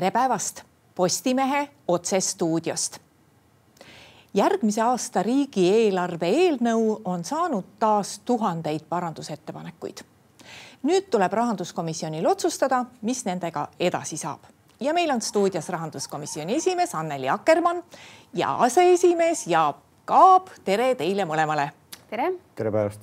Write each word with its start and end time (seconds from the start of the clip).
tere 0.00 0.10
päevast 0.10 0.62
Postimehe 0.94 1.68
otsestuudiost. 1.88 2.98
järgmise 4.34 4.80
aasta 4.82 5.22
riigieelarve 5.22 6.28
eelnõu 6.28 7.00
on 7.04 7.24
saanud 7.24 7.64
taas 7.78 8.18
tuhandeid 8.24 8.80
parandusettepanekuid. 8.88 10.00
nüüd 10.82 11.10
tuleb 11.10 11.32
rahanduskomisjonil 11.32 12.26
otsustada, 12.26 12.84
mis 13.02 13.24
nendega 13.24 13.68
edasi 13.80 14.16
saab 14.16 14.48
ja 14.80 14.94
meil 14.94 15.10
on 15.10 15.20
stuudios 15.20 15.68
rahanduskomisjoni 15.68 16.56
esimees 16.56 16.94
Anneli 16.94 17.28
Akkermann 17.28 17.82
ja 18.34 18.56
aseesimees 18.56 19.46
Jaak 19.46 19.76
Aab. 20.10 20.48
tere 20.64 20.94
teile 20.94 21.24
mõlemale. 21.24 21.70
tere. 22.10 22.32
tere 22.54 22.70
päevast 22.70 23.00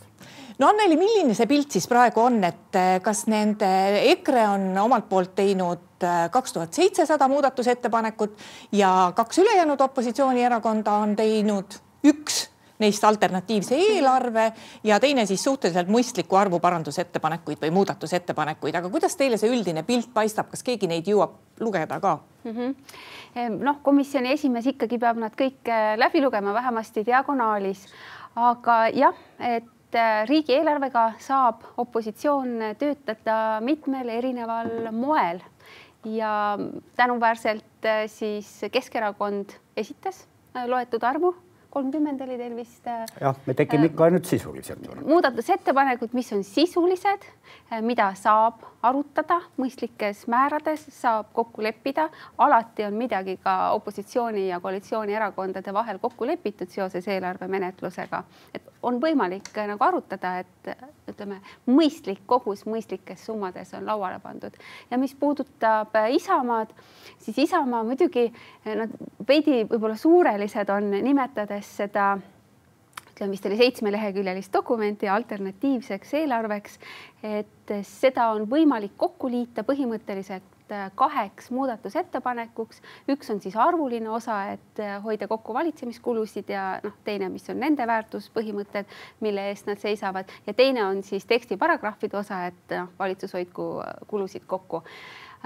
no 0.60 0.68
Anneli, 0.72 0.98
milline 0.98 1.36
see 1.38 1.48
pilt 1.50 1.78
siis 1.78 1.88
praegu 1.90 2.24
on, 2.24 2.42
et 2.48 2.78
eh, 2.80 2.98
kas 3.04 3.26
nende 3.32 3.70
EKRE 4.14 4.48
on 4.56 4.68
omalt 4.88 5.08
poolt 5.10 5.36
teinud 5.38 6.06
eh, 6.06 6.28
kaks 6.34 6.58
tuhat 6.58 6.78
seitsesada 6.78 7.28
muudatusettepanekut 7.32 8.38
ja 8.78 9.14
kaks 9.16 9.44
ülejäänud 9.44 9.82
opositsioonierakonda 9.90 11.00
on 11.04 11.16
teinud 11.16 11.82
üks 12.08 12.48
neist 12.80 13.04
alternatiivse 13.04 13.76
eelarve 13.76 14.52
ja 14.86 15.00
teine 15.02 15.26
siis 15.26 15.44
suhteliselt 15.44 15.90
mõistliku 15.90 16.38
arvu 16.38 16.60
parandusettepanekuid 16.62 17.62
või 17.62 17.72
muudatusettepanekuid, 17.80 18.76
aga 18.78 18.92
kuidas 18.94 19.18
teile 19.18 19.40
see 19.42 19.50
üldine 19.50 19.82
pilt 19.86 20.12
paistab, 20.14 20.52
kas 20.52 20.62
keegi 20.66 20.90
neid 20.90 21.10
jõuab 21.10 21.38
lugeda 21.60 22.00
ka 22.00 22.20
mm? 22.44 22.52
-hmm. 22.52 23.58
noh, 23.62 23.82
komisjoni 23.84 24.34
esimees 24.34 24.70
ikkagi 24.74 25.02
peab 25.02 25.18
nad 25.22 25.38
kõik 25.38 25.70
eh, 25.70 25.96
läbi 25.98 26.22
lugema, 26.22 26.54
vähemasti 26.54 27.06
diagonaalis, 27.06 27.88
aga 28.36 28.88
jah, 28.94 29.26
et 29.40 29.74
et 29.98 30.04
äh, 30.04 30.28
riigieelarvega 30.30 31.04
saab 31.20 31.64
opositsioon 31.82 32.76
töötada 32.78 33.58
mitmel 33.66 34.10
erineval 34.14 34.92
moel 34.94 35.42
ja 36.06 36.58
tänuväärselt 36.96 37.86
äh, 37.86 38.06
siis 38.08 38.62
Keskerakond 38.72 39.58
esitas 39.78 40.28
äh, 40.56 40.68
loetud 40.70 41.04
arvu 41.04 41.34
kolmkümmend 41.78 42.22
oli 42.22 42.38
teil 42.38 42.56
vist. 42.56 42.86
jah, 43.22 43.36
me 43.46 43.54
tegime 43.54 43.90
ikka 43.90 44.08
ainult 44.08 44.26
sisulised. 44.26 44.86
muudatusettepanekud, 45.06 46.14
mis 46.18 46.32
on 46.34 46.44
sisulised, 46.44 47.28
mida 47.86 48.08
saab 48.18 48.64
arutada 48.88 49.40
mõistlikes 49.62 50.26
määrades, 50.32 50.88
saab 50.94 51.30
kokku 51.38 51.64
leppida. 51.66 52.10
alati 52.38 52.88
on 52.88 52.98
midagi 52.98 53.38
ka 53.44 53.58
opositsiooni 53.78 54.48
ja 54.48 54.60
koalitsioonierakondade 54.64 55.74
vahel 55.74 56.00
kokku 56.00 56.28
lepitud 56.28 56.74
seoses 56.74 57.08
eelarve 57.08 57.48
menetlusega, 57.48 58.24
et 58.54 58.74
on 58.88 59.02
võimalik 59.04 59.52
nagu 59.68 59.84
arutada, 59.84 60.38
et 60.44 60.72
ütleme, 61.12 61.40
mõistlik 61.68 62.24
kogus 62.30 62.64
mõistlikes 62.68 63.26
summades 63.28 63.74
on 63.78 63.86
lauale 63.88 64.20
pandud. 64.24 64.56
ja 64.92 64.98
mis 64.98 65.16
puudutab 65.16 65.96
Isamaad, 66.12 66.74
siis 67.20 67.38
Isamaa 67.48 67.84
muidugi 67.84 68.28
nad 68.66 68.92
veidi 69.28 69.64
võib-olla 69.68 69.96
suurelised 70.00 70.70
on, 70.74 70.92
nimetades 71.04 71.76
seda 71.82 72.16
ütleme 73.18 73.34
vist 73.34 73.46
oli 73.50 73.58
seitsmeleheküljelist 73.58 74.54
dokumenti 74.54 75.08
alternatiivseks 75.10 76.14
eelarveks, 76.20 76.78
et 77.24 77.74
seda 77.84 78.30
on 78.36 78.46
võimalik 78.50 78.94
kokku 78.98 79.32
liita 79.34 79.66
põhimõtteliselt 79.66 80.57
Äh, 80.72 80.92
kaheks 80.96 81.52
muudatusettepanekuks. 81.52 82.82
üks 83.10 83.30
on 83.32 83.40
siis 83.40 83.56
arvuline 83.56 84.10
osa, 84.10 84.52
et 84.52 84.80
äh, 84.80 85.04
hoida 85.04 85.28
kokku 85.28 85.54
valitsemiskulusid 85.54 86.50
ja 86.52 86.80
noh, 86.84 86.96
teine, 87.04 87.30
mis 87.32 87.48
on 87.50 87.60
nende 87.60 87.86
väärtuspõhimõtted, 87.88 88.90
mille 89.24 89.46
eest 89.48 89.70
nad 89.70 89.80
seisavad. 89.80 90.28
Ja 90.48 90.54
teine 90.54 90.84
on 90.84 91.00
siis 91.08 91.24
tekstiparagrahvide 91.26 92.18
osa, 92.20 92.42
et 92.52 92.76
noh, 92.76 92.90
valitsus 93.00 93.32
hoidku 93.38 93.68
äh, 93.80 93.94
kulusid 94.08 94.44
kokku. 94.48 94.82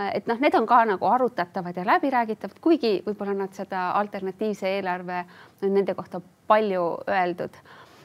Et 0.02 0.26
noh, 0.26 0.40
need 0.42 0.56
on 0.58 0.66
ka 0.66 0.80
nagu 0.90 1.06
arutatavad 1.06 1.78
ja 1.78 1.84
läbiräägitavad, 1.86 2.58
kuigi 2.64 2.96
võib-olla 3.06 3.36
nad 3.44 3.54
seda 3.54 3.92
alternatiivse 4.00 4.72
eelarve 4.78 5.20
nende 5.68 5.94
kohta 5.94 6.22
palju 6.48 6.86
öeldud. 7.12 7.60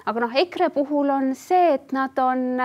Aga 0.06 0.22
noh, 0.22 0.34
EKRE 0.43 0.69
puhul 0.75 1.09
on 1.15 1.33
see, 1.38 1.72
et 1.78 1.94
nad 1.97 2.19
on 2.19 2.60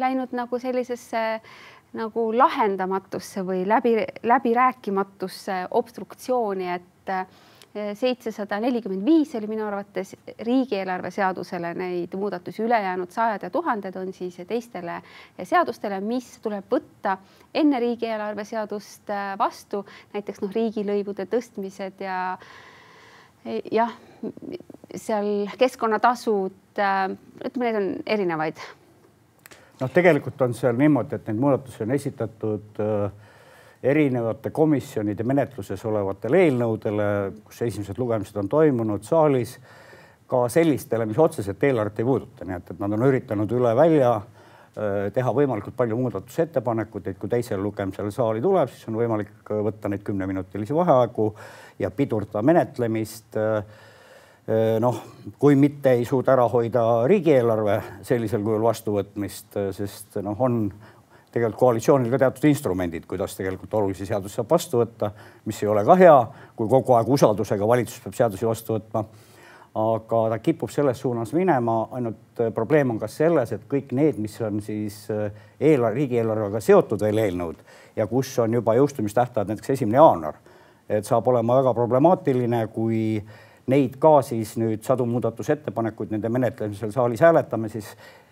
läinud 0.00 0.34
nagu 0.36 0.58
sellisesse 0.60 1.22
äh, 1.36 1.54
nagu 1.94 2.28
lahendamatusse 2.34 3.44
või 3.46 3.64
läbi, 3.68 3.96
läbirääkimatusse 4.26 5.64
obstruktsiooni, 5.70 6.68
et 6.74 7.12
eh, 7.12 7.92
seitsesada 7.98 8.58
nelikümmend 8.62 9.06
viis 9.06 9.34
oli 9.38 9.48
minu 9.50 9.66
arvates 9.66 10.14
riigieelarve 10.46 11.10
seadusele 11.14 11.72
neid 11.78 12.14
muudatusi, 12.18 12.62
ülejäänud 12.66 13.14
sajad 13.14 13.46
ja 13.46 13.50
tuhanded 13.50 13.96
on 13.96 14.12
siis 14.12 14.38
teistele 14.48 15.00
seadustele, 15.42 16.00
mis 16.00 16.28
tuleb 16.42 16.70
võtta 16.70 17.18
enne 17.54 17.80
riigieelarve 17.82 18.44
seadust 18.48 19.10
eh, 19.10 19.34
vastu, 19.38 19.84
näiteks 20.14 20.42
noh, 20.42 20.54
riigilõivude 20.54 21.28
tõstmised 21.30 22.02
ja 22.02 22.38
jah, 23.72 23.92
seal 24.94 25.50
keskkonnatasud, 25.58 26.62
eh, 26.78 27.04
ütleme, 27.44 27.70
neid 27.70 27.82
on 27.82 27.92
erinevaid 28.06 28.58
noh, 29.80 29.90
tegelikult 29.92 30.42
on 30.46 30.54
seal 30.56 30.76
niimoodi, 30.78 31.18
et 31.18 31.30
neid 31.30 31.40
muudatusi 31.40 31.84
on 31.84 31.94
esitatud 31.94 32.82
äh, 32.82 33.24
erinevate 33.84 34.50
komisjonide 34.54 35.26
menetluses 35.28 35.82
olevatele 35.84 36.44
eelnõudele, 36.46 37.08
kus 37.44 37.62
esimesed 37.66 37.98
lugemised 38.00 38.36
on 38.40 38.48
toimunud 38.48 39.04
saalis, 39.04 39.58
ka 40.30 40.46
sellistele, 40.48 41.06
mis 41.06 41.18
otseselt 41.20 41.62
eelarvet 41.68 42.00
ei 42.00 42.06
puuduta, 42.08 42.46
nii 42.48 42.56
et, 42.56 42.70
et 42.72 42.80
nad 42.80 42.96
on 42.96 43.04
üritanud 43.10 43.50
üle 43.52 43.74
välja 43.76 44.14
äh, 44.16 45.10
teha 45.14 45.34
võimalikult 45.36 45.76
palju 45.76 45.98
muudatusettepanekuid, 46.00 47.10
et 47.10 47.20
kui 47.20 47.32
teisel 47.32 47.60
lugemisel 47.62 48.08
saali 48.14 48.42
tuleb, 48.44 48.72
siis 48.72 48.88
on 48.88 49.00
võimalik 49.02 49.52
võtta 49.68 49.90
neid 49.92 50.06
kümneminutilisi 50.06 50.76
vaheaegu 50.76 51.28
ja 51.82 51.90
pidurdada 51.92 52.44
menetlemist 52.46 53.36
äh, 53.36 53.60
noh, 54.80 54.96
kui 55.40 55.56
mitte 55.56 55.94
ei 55.96 56.04
suuda 56.04 56.34
ära 56.34 56.44
hoida 56.52 56.82
riigieelarve 57.08 57.78
sellisel 58.04 58.42
kujul 58.44 58.64
vastuvõtmist, 58.64 59.56
sest 59.72 60.18
noh, 60.20 60.36
on 60.44 60.66
tegelikult 61.34 61.58
koalitsioonil 61.58 62.12
ka 62.12 62.20
teatud 62.22 62.48
instrumendid, 62.50 63.06
kuidas 63.10 63.34
tegelikult 63.38 63.72
olulisi 63.80 64.06
seadusi 64.06 64.38
saab 64.38 64.50
vastu 64.52 64.82
võtta, 64.82 65.10
mis 65.48 65.62
ei 65.62 65.70
ole 65.70 65.82
ka 65.86 65.96
hea, 65.98 66.16
kui 66.56 66.68
kogu 66.70 66.94
aeg 66.94 67.08
usaldusega 67.16 67.68
valitsus 67.68 68.02
peab 68.04 68.18
seadusi 68.20 68.46
vastu 68.50 68.76
võtma. 68.78 69.04
aga 69.74 70.18
ta 70.30 70.36
kipub 70.38 70.70
selles 70.70 71.00
suunas 71.02 71.32
minema, 71.34 71.88
ainult 71.98 72.42
probleem 72.54 72.92
on 72.92 72.98
ka 72.98 73.08
selles, 73.10 73.52
et 73.52 73.64
kõik 73.66 73.90
need, 73.90 74.20
mis 74.22 74.36
on 74.40 74.60
siis 74.62 75.08
eelarve, 75.58 75.96
riigieelarvega 75.96 76.60
seotud 76.60 77.00
veel 77.02 77.18
eelnõud 77.18 77.64
ja 77.96 78.06
kus 78.06 78.38
on 78.38 78.54
juba 78.54 78.76
jõustumistähtajad 78.78 79.50
näiteks 79.50 79.70
esimene 79.74 79.98
jaanuar, 79.98 80.38
et 80.88 81.04
saab 81.04 81.26
olema 81.26 81.56
väga 81.58 81.74
problemaatiline, 81.74 82.66
kui 82.70 83.00
äh, 83.18 83.42
neid 83.66 83.96
ka 84.00 84.18
siis 84.22 84.56
nüüd 84.60 84.84
sadu 84.84 85.06
muudatusettepanekuid 85.08 86.12
nende 86.12 86.28
menetlemisel 86.28 86.92
saalis 86.92 87.22
hääletame, 87.24 87.70
siis 87.72 87.88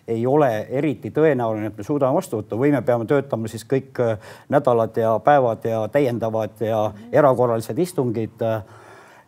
ei 0.07 0.25
ole 0.27 0.49
eriti 0.69 1.13
tõenäoline, 1.15 1.69
et 1.71 1.77
me 1.79 1.85
suudame 1.87 2.17
vastu 2.17 2.41
võtta 2.41 2.57
või 2.59 2.73
me 2.73 2.81
peame 2.83 3.07
töötama 3.07 3.47
siis 3.51 3.63
kõik 3.69 3.99
äh, 4.03 4.33
nädalad 4.51 4.97
ja 4.99 5.15
päevad 5.23 5.65
ja 5.67 5.85
täiendavad 5.91 6.59
ja 6.61 6.85
erakorralised 7.11 7.79
istungid. 7.79 8.41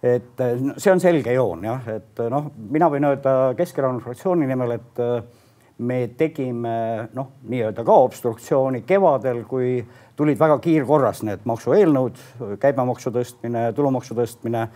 et 0.04 0.42
äh, 0.42 0.60
see 0.78 0.92
on 0.92 1.00
selge 1.00 1.34
joon 1.34 1.64
jah, 1.64 1.88
et 1.88 2.20
äh, 2.20 2.30
noh, 2.30 2.52
mina 2.70 2.90
võin 2.92 3.08
öelda 3.08 3.54
Keskerakonna 3.58 4.04
fraktsiooni 4.04 4.48
nimel, 4.48 4.72
et 4.72 5.04
me 5.78 6.08
tegime 6.18 7.08
noh, 7.14 7.32
nii-öelda 7.48 7.84
ka 7.84 7.96
obstruktsiooni 8.08 8.82
kevadel, 8.88 9.44
kui 9.48 9.80
tulid 10.16 10.40
väga 10.40 10.60
kiirkorras 10.64 11.24
need 11.28 11.48
maksueelnõud, 11.48 12.20
käibemaksu 12.60 13.12
tõstmine, 13.16 13.72
tulumaksu 13.76 14.16
tõstmine 14.16 14.68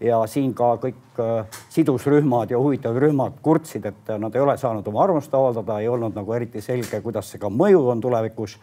ja 0.00 0.20
siin 0.26 0.52
ka 0.56 0.74
kõik 0.80 1.20
äh, 1.20 1.60
sidusrühmad 1.72 2.50
ja 2.50 2.58
huvitatud 2.60 3.00
rühmad 3.02 3.40
kurtsid, 3.44 3.86
et 3.86 4.12
nad 4.18 4.34
ei 4.34 4.42
ole 4.42 4.56
saanud 4.58 4.86
oma 4.88 5.04
arvamust 5.04 5.34
avaldada, 5.36 5.80
ei 5.80 5.88
olnud 5.92 6.16
nagu 6.16 6.36
eriti 6.36 6.62
selge, 6.64 7.02
kuidas 7.04 7.30
see 7.30 7.40
ka 7.40 7.50
mõju 7.52 7.84
on 7.92 8.00
tulevikus. 8.00 8.58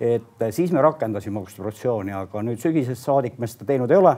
et 0.00 0.42
äh, 0.42 0.50
siis 0.50 0.72
me 0.72 0.82
rakendasime 0.82 1.40
obstruktsiooni, 1.40 2.12
aga 2.12 2.42
nüüd 2.42 2.60
sügisest 2.62 3.04
saadik 3.04 3.38
me 3.38 3.46
seda 3.46 3.66
teinud 3.66 3.90
ei 3.90 3.96
ole. 3.96 4.16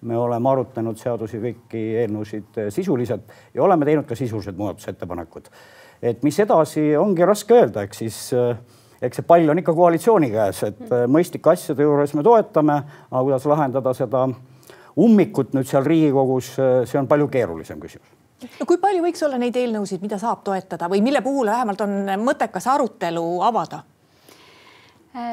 me 0.00 0.16
oleme 0.16 0.48
arutanud 0.48 0.96
seadusi, 0.98 1.38
kõiki 1.42 1.84
eelnõusid 2.02 2.58
äh, 2.58 2.70
sisuliselt 2.70 3.30
ja 3.54 3.62
oleme 3.62 3.84
teinud 3.84 4.06
ka 4.06 4.14
sisulised 4.14 4.56
muudatusettepanekud. 4.56 5.48
et 6.02 6.22
mis 6.22 6.38
edasi, 6.38 6.96
ongi 6.96 7.24
raske 7.24 7.54
öelda, 7.54 7.82
eks 7.82 7.98
siis 7.98 8.34
eks 9.02 9.16
see 9.16 9.22
pall 9.22 9.48
on 9.48 9.58
ikka 9.58 9.74
koalitsiooni 9.74 10.30
käes, 10.30 10.62
et 10.62 10.90
mõistlike 11.06 11.50
asjade 11.50 11.82
juures 11.82 12.14
me 12.14 12.22
toetame, 12.22 12.82
aga 13.10 13.22
kuidas 13.22 13.46
lahendada 13.46 13.94
seda 13.94 14.26
ummikut 14.98 15.54
nüüd 15.54 15.68
seal 15.68 15.86
Riigikogus, 15.86 16.54
see 16.58 16.98
on 17.00 17.10
palju 17.10 17.28
keerulisem 17.32 17.80
küsimus 17.82 18.16
no 18.60 18.66
kui 18.66 18.78
palju 18.82 19.02
võiks 19.02 19.22
olla 19.26 19.38
neid 19.40 19.56
eelnõusid, 19.58 20.02
mida 20.02 20.18
saab 20.20 20.44
toetada 20.46 20.88
või 20.90 21.02
mille 21.04 21.22
puhul 21.24 21.50
vähemalt 21.50 21.80
on 21.86 21.94
mõttekas 22.22 22.68
arutelu 22.70 23.24
avada? 23.46 23.82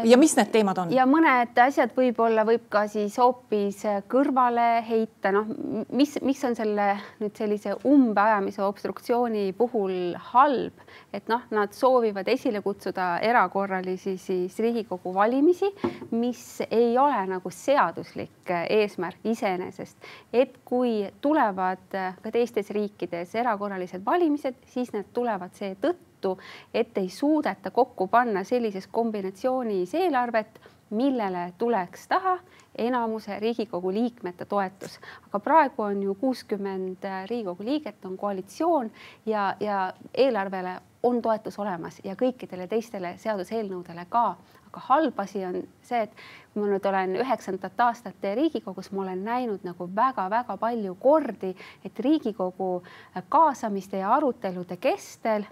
Ja 0.05 0.17
mis 0.17 0.35
need 0.37 0.51
teemad 0.53 0.79
on? 0.81 0.91
ja 0.93 1.05
mõned 1.09 1.57
asjad 1.61 1.93
võib-olla 1.95 2.45
võib 2.47 2.67
ka 2.71 2.85
siis 2.91 3.17
hoopis 3.21 3.83
kõrvale 4.11 4.67
heita, 4.87 5.31
noh, 5.35 5.49
mis, 5.95 6.15
mis 6.25 6.41
on 6.47 6.55
selle 6.57 6.87
nüüd 7.21 7.35
sellise 7.37 7.75
umbeajamise 7.87 8.63
obstruktsiooni 8.65 9.47
puhul 9.57 10.15
halb, 10.31 10.85
et 11.15 11.29
noh, 11.31 11.45
nad 11.55 11.73
soovivad 11.75 12.29
esile 12.31 12.61
kutsuda 12.65 13.15
erakorralisi 13.25 14.15
siis 14.21 14.57
Riigikogu 14.61 15.13
valimisi, 15.15 15.71
mis 16.15 16.45
ei 16.69 16.97
ole 17.01 17.21
nagu 17.29 17.51
seaduslik 17.53 18.53
eesmärk 18.69 19.25
iseenesest, 19.25 19.97
et 20.33 20.59
kui 20.65 21.03
tulevad 21.21 21.87
ka 21.91 22.33
teistes 22.33 22.71
riikides 22.75 23.35
erakorralised 23.35 24.05
valimised, 24.05 24.59
siis 24.73 24.91
need 24.95 25.13
tulevad 25.13 25.53
seetõttu, 25.57 26.14
tõttu, 26.25 26.41
et 26.73 26.97
ei 26.97 27.09
suudeta 27.09 27.71
kokku 27.71 28.07
panna 28.07 28.43
sellises 28.43 28.87
kombinatsioonis 28.87 29.93
eelarvet, 29.93 30.59
millele 30.89 31.53
tuleks 31.57 32.07
taha 32.07 32.37
enamuse 32.77 33.39
Riigikogu 33.39 33.91
liikmete 33.93 34.45
toetus. 34.45 34.99
aga 35.27 35.39
praegu 35.39 35.81
on 35.81 36.03
ju 36.03 36.15
kuuskümmend 36.15 37.03
Riigikogu 37.29 37.63
liiget, 37.63 38.05
on 38.05 38.17
koalitsioon 38.17 38.91
ja, 39.25 39.55
ja 39.59 39.93
eelarvele 40.13 40.79
on 41.03 41.21
toetus 41.21 41.59
olemas 41.59 42.01
ja 42.03 42.15
kõikidele 42.15 42.67
teistele 42.67 43.15
seaduseelnõudele 43.17 44.05
ka. 44.09 44.35
aga 44.67 44.81
halb 44.87 45.19
asi 45.19 45.45
on 45.45 45.61
see, 45.81 46.01
et 46.03 46.11
kui 46.53 46.61
ma 46.61 46.67
nüüd 46.67 46.85
olen 46.85 47.15
üheksandat 47.15 47.79
aastat 47.79 48.23
Riigikogus, 48.35 48.91
ma 48.91 49.01
olen 49.01 49.23
näinud 49.23 49.63
nagu 49.63 49.89
väga-väga 49.95 50.57
palju 50.57 50.95
kordi, 50.95 51.55
et 51.85 51.99
Riigikogu 51.99 52.83
kaasamiste 53.29 53.97
ja 53.97 54.13
arutelude 54.13 54.77
kestel 54.77 55.45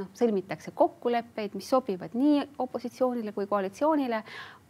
noh, 0.00 0.10
sõlmitakse 0.16 0.72
kokkuleppeid, 0.74 1.54
mis 1.54 1.68
sobivad 1.70 2.14
nii 2.18 2.42
opositsioonile 2.62 3.32
kui 3.36 3.46
koalitsioonile, 3.50 4.22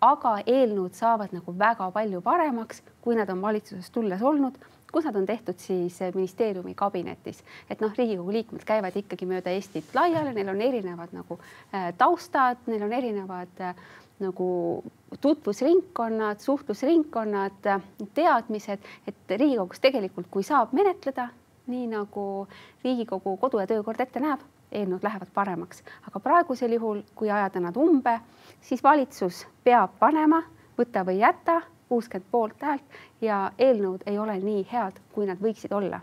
aga 0.05 0.37
eelnõud 0.44 0.97
saavad 0.97 1.32
nagu 1.35 1.55
väga 1.59 1.88
palju 1.94 2.21
paremaks, 2.25 2.82
kui 3.05 3.17
nad 3.17 3.31
on 3.32 3.43
valitsuses 3.43 3.91
tulles 3.94 4.23
olnud, 4.23 4.59
kus 4.94 5.09
nad 5.09 5.17
on 5.19 5.26
tehtud 5.26 5.59
siis 5.59 5.99
ministeeriumi 6.15 6.75
kabinetis. 6.79 7.43
et 7.71 7.81
noh, 7.81 7.93
Riigikogu 7.99 8.32
liikmed 8.32 8.65
käivad 8.65 8.97
ikkagi 8.97 9.26
mööda 9.26 9.50
Eestit 9.50 9.94
laiali, 9.94 10.35
neil 10.35 10.53
on 10.53 10.61
erinevad 10.62 11.15
nagu 11.17 11.38
äh, 11.75 11.91
taustad, 11.99 12.62
neil 12.67 12.85
on 12.87 12.93
erinevad 12.93 13.61
äh, 13.61 13.75
nagu 14.23 14.85
tutvusringkonnad, 15.21 16.38
suhtlusringkonnad, 16.41 17.67
teadmised, 18.15 18.87
et 19.09 19.37
Riigikogus 19.38 19.82
tegelikult, 19.82 20.31
kui 20.31 20.47
saab 20.47 20.73
menetleda, 20.76 21.29
nii 21.67 21.88
nagu 21.91 22.47
Riigikogu 22.85 23.38
kodu- 23.43 23.65
ja 23.65 23.67
töökord 23.67 24.00
ette 24.00 24.23
näeb 24.23 24.44
eelnõud 24.75 25.03
lähevad 25.03 25.31
paremaks, 25.35 25.82
aga 26.09 26.21
praegusel 26.21 26.73
juhul, 26.76 27.03
kui 27.15 27.31
ajada 27.31 27.61
nad 27.61 27.76
umbe, 27.76 28.19
siis 28.61 28.82
valitsus 28.82 29.44
peab 29.65 29.99
panema 29.99 30.43
võta 30.79 31.05
või 31.06 31.21
jäta 31.21 31.61
kuuskümmend 31.88 32.31
poolthäält 32.31 32.99
ja 33.21 33.53
eelnõud 33.59 34.03
ei 34.06 34.19
ole 34.19 34.38
nii 34.41 34.67
head, 34.73 34.99
kui 35.12 35.26
nad 35.26 35.38
võiksid 35.38 35.73
olla 35.73 36.00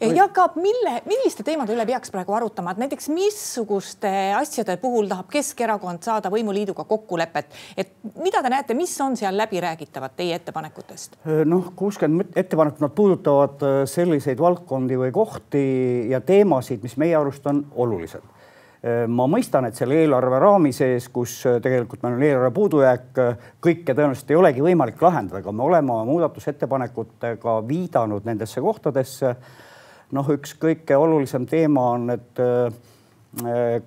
Jaak 0.00 0.38
Aab, 0.38 0.56
mille, 0.60 0.96
milliste 1.08 1.44
teemade 1.46 1.74
üle 1.74 1.86
peaks 1.88 2.12
praegu 2.14 2.34
arutama, 2.36 2.74
et 2.74 2.82
näiteks 2.84 3.08
missuguste 3.12 4.10
asjade 4.38 4.76
puhul 4.82 5.08
tahab 5.10 5.30
Keskerakond 5.32 6.04
saada 6.06 6.30
võimuliiduga 6.32 6.84
kokkulepet, 6.88 7.54
et 7.76 7.94
mida 8.22 8.42
te 8.42 8.52
näete, 8.52 8.76
mis 8.78 8.94
on 9.04 9.16
seal 9.18 9.36
läbiräägitavad 9.40 10.16
teie 10.16 10.38
ettepanekutest? 10.40 11.20
noh, 11.44 11.72
kuuskümmend 11.76 12.36
ettepanekut, 12.36 12.80
nad 12.80 12.94
puudutavad 12.96 13.62
äh, 13.66 13.78
selliseid 13.90 14.40
valdkondi 14.40 14.98
või 15.00 15.12
kohti 15.14 15.62
ja 16.10 16.20
teemasid, 16.20 16.82
mis 16.82 16.96
meie 17.00 17.16
arust 17.16 17.46
on 17.50 17.64
olulised. 17.80 18.24
Äh, 18.80 19.04
ma 19.08 19.26
mõistan, 19.30 19.66
et 19.68 19.78
selle 19.78 20.00
eelarve 20.02 20.40
raami 20.42 20.72
sees, 20.76 21.08
kus 21.12 21.38
äh, 21.48 21.58
tegelikult 21.62 22.04
meil 22.04 22.18
on 22.18 22.26
eelarve 22.28 22.52
puudujääk, 22.56 23.08
kõike 23.62 23.94
tõenäoliselt 23.94 24.30
ei 24.32 24.40
olegi 24.40 24.64
võimalik 24.64 25.02
lahendada, 25.02 25.42
aga 25.42 25.52
me 25.52 25.66
oleme 25.66 25.92
oma 25.94 26.06
muudatusettepanekutega 26.12 27.58
viidanud 27.68 28.28
nendesse 28.28 28.62
kohtadesse 28.64 29.34
noh, 30.16 30.30
üks 30.34 30.54
kõige 30.60 30.96
olulisem 30.98 31.46
teema 31.48 31.90
on, 31.94 32.08
et 32.14 32.40
äh, 32.42 32.72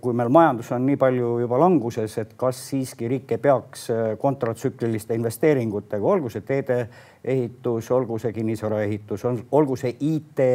kui 0.01 0.15
meil 0.15 0.31
majandus 0.31 0.71
on 0.71 0.85
nii 0.87 0.97
palju 0.99 1.33
juba 1.43 1.59
languses, 1.59 2.15
et 2.21 2.37
kas 2.39 2.61
siiski 2.69 3.09
riik 3.11 3.35
ei 3.35 3.41
peaks 3.43 3.89
äh, 3.91 4.05
kontratsükliliste 4.19 5.17
investeeringutega, 5.19 6.07
olgu 6.15 6.31
see 6.31 6.45
teedeehitus, 6.47 7.91
olgu 7.91 8.19
see 8.23 8.33
kinnisvaraehitus, 8.35 9.27
olgu 9.51 9.77
see 9.79 9.95
IT 10.13 10.47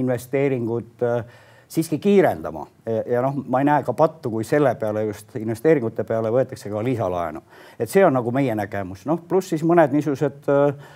investeeringud 0.00 1.06
äh, 1.06 1.22
siiski 1.70 2.00
kiirendama 2.02 2.64
ja 3.06 3.20
noh, 3.22 3.36
ma 3.46 3.60
ei 3.62 3.66
näe 3.68 3.84
ka 3.86 3.92
pattu, 3.94 4.30
kui 4.32 4.44
selle 4.44 4.72
peale 4.74 5.04
just 5.06 5.36
investeeringute 5.38 6.02
peale 6.04 6.32
võetakse 6.34 6.70
ka 6.70 6.82
lisalaenu. 6.82 7.42
et 7.78 7.90
see 7.90 8.02
on 8.04 8.16
nagu 8.18 8.32
meie 8.34 8.54
nägemus, 8.58 9.04
noh, 9.06 9.20
pluss 9.28 9.52
siis 9.52 9.62
mõned 9.62 9.94
niisugused 9.94 10.50
äh, 10.50 10.88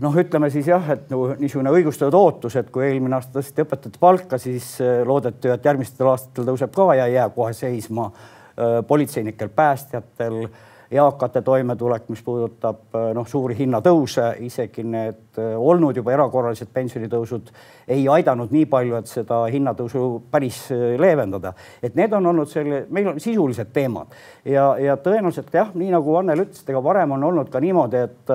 noh, 0.00 0.16
ütleme 0.16 0.50
siis 0.50 0.68
jah, 0.70 0.90
et 0.94 1.10
nagu 1.12 1.32
niisugune 1.40 1.72
õigustatud 1.74 2.16
ootus, 2.16 2.56
et 2.56 2.70
kui 2.72 2.86
eelmine 2.88 3.18
aasta 3.18 3.38
tõsteti 3.38 3.66
õpetajate 3.66 4.00
palka, 4.00 4.40
siis 4.40 4.74
äh, 4.80 5.02
loodeti, 5.06 5.52
et 5.52 5.68
järgmistel 5.68 6.08
aastatel 6.12 6.48
tõuseb 6.52 6.74
ka 6.74 6.92
ja 6.96 7.08
ei 7.10 7.18
jää 7.18 7.28
kohe 7.34 7.52
seisma 7.56 8.08
äh, 8.08 8.80
politseinikel, 8.88 9.52
päästjatel, 9.52 10.46
eakate 10.92 11.40
toimetulek, 11.44 12.08
mis 12.12 12.24
puudutab 12.24 12.96
äh, 12.96 13.12
noh, 13.16 13.28
suuri 13.28 13.56
hinnatõuse, 13.60 14.30
isegi 14.48 14.84
need 14.84 15.40
olnud 15.40 15.96
juba 15.96 16.12
erakorralised 16.16 16.72
pensionitõusud 16.72 17.52
ei 17.92 18.04
aidanud 18.08 18.52
nii 18.52 18.66
palju, 18.72 18.96
et 18.96 19.12
seda 19.12 19.44
hinnatõusu 19.52 20.04
päris 20.32 20.66
leevendada. 21.00 21.52
et 21.82 21.96
need 21.96 22.12
on 22.12 22.32
olnud 22.32 22.48
selle, 22.48 22.86
meil 22.90 23.12
on 23.12 23.20
sisulised 23.20 23.72
teemad 23.72 24.12
ja, 24.44 24.72
ja 24.80 24.96
tõenäoliselt 24.96 25.52
jah, 25.52 25.72
nii 25.74 25.92
nagu 25.92 26.16
Annel 26.16 26.46
ütles, 26.46 26.64
ega 26.68 26.84
varem 26.84 27.16
on 27.16 27.24
olnud 27.24 27.52
ka 27.52 27.60
niimoodi, 27.60 28.06
et 28.08 28.32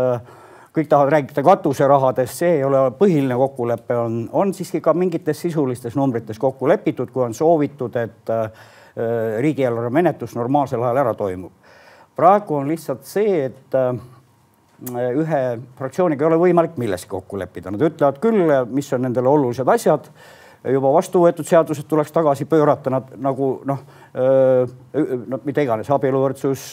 kõik 0.77 0.89
tahavad 0.89 1.13
rääkida 1.15 1.43
katuserahadest, 1.43 2.41
see 2.41 2.57
ei 2.59 2.63
ole 2.65 2.83
põhiline 2.99 3.37
kokkulepe, 3.37 3.95
on, 3.97 4.17
on 4.31 4.53
siiski 4.53 4.81
ka 4.83 4.93
mingites 4.93 5.41
sisulistes 5.41 5.95
numbrites 5.97 6.37
kokku 6.39 6.69
lepitud, 6.69 7.09
kui 7.13 7.23
on 7.25 7.33
soovitud, 7.33 7.95
et 7.97 8.33
äh, 8.33 8.67
riigieelarve 9.41 9.89
menetlus 9.93 10.35
normaalsel 10.37 10.83
ajal 10.83 11.01
ära 11.05 11.13
toimub. 11.17 11.51
praegu 12.15 12.55
on 12.55 12.67
lihtsalt 12.67 13.05
see, 13.05 13.45
et 13.45 13.77
äh, 13.77 13.97
ühe 15.17 15.41
fraktsiooniga 15.77 16.25
ei 16.25 16.29
ole 16.31 16.41
võimalik 16.41 16.77
milleski 16.77 17.09
kokku 17.09 17.39
leppida, 17.41 17.73
nad 17.73 17.81
ütlevad 17.81 18.21
küll, 18.21 18.53
mis 18.69 18.93
on 18.93 19.05
nendele 19.07 19.29
olulised 19.29 19.67
asjad 19.73 20.11
juba 20.73 20.91
vastu 20.93 21.21
võetud 21.23 21.47
seadused 21.47 21.87
tuleks 21.89 22.11
tagasi 22.15 22.45
pöörata, 22.49 22.91
nad 22.93 23.11
nagu 23.21 23.49
noh, 23.67 23.83
no 25.27 25.39
mida 25.45 25.63
iganes, 25.63 25.89
abieluvõrdsus, 25.93 26.63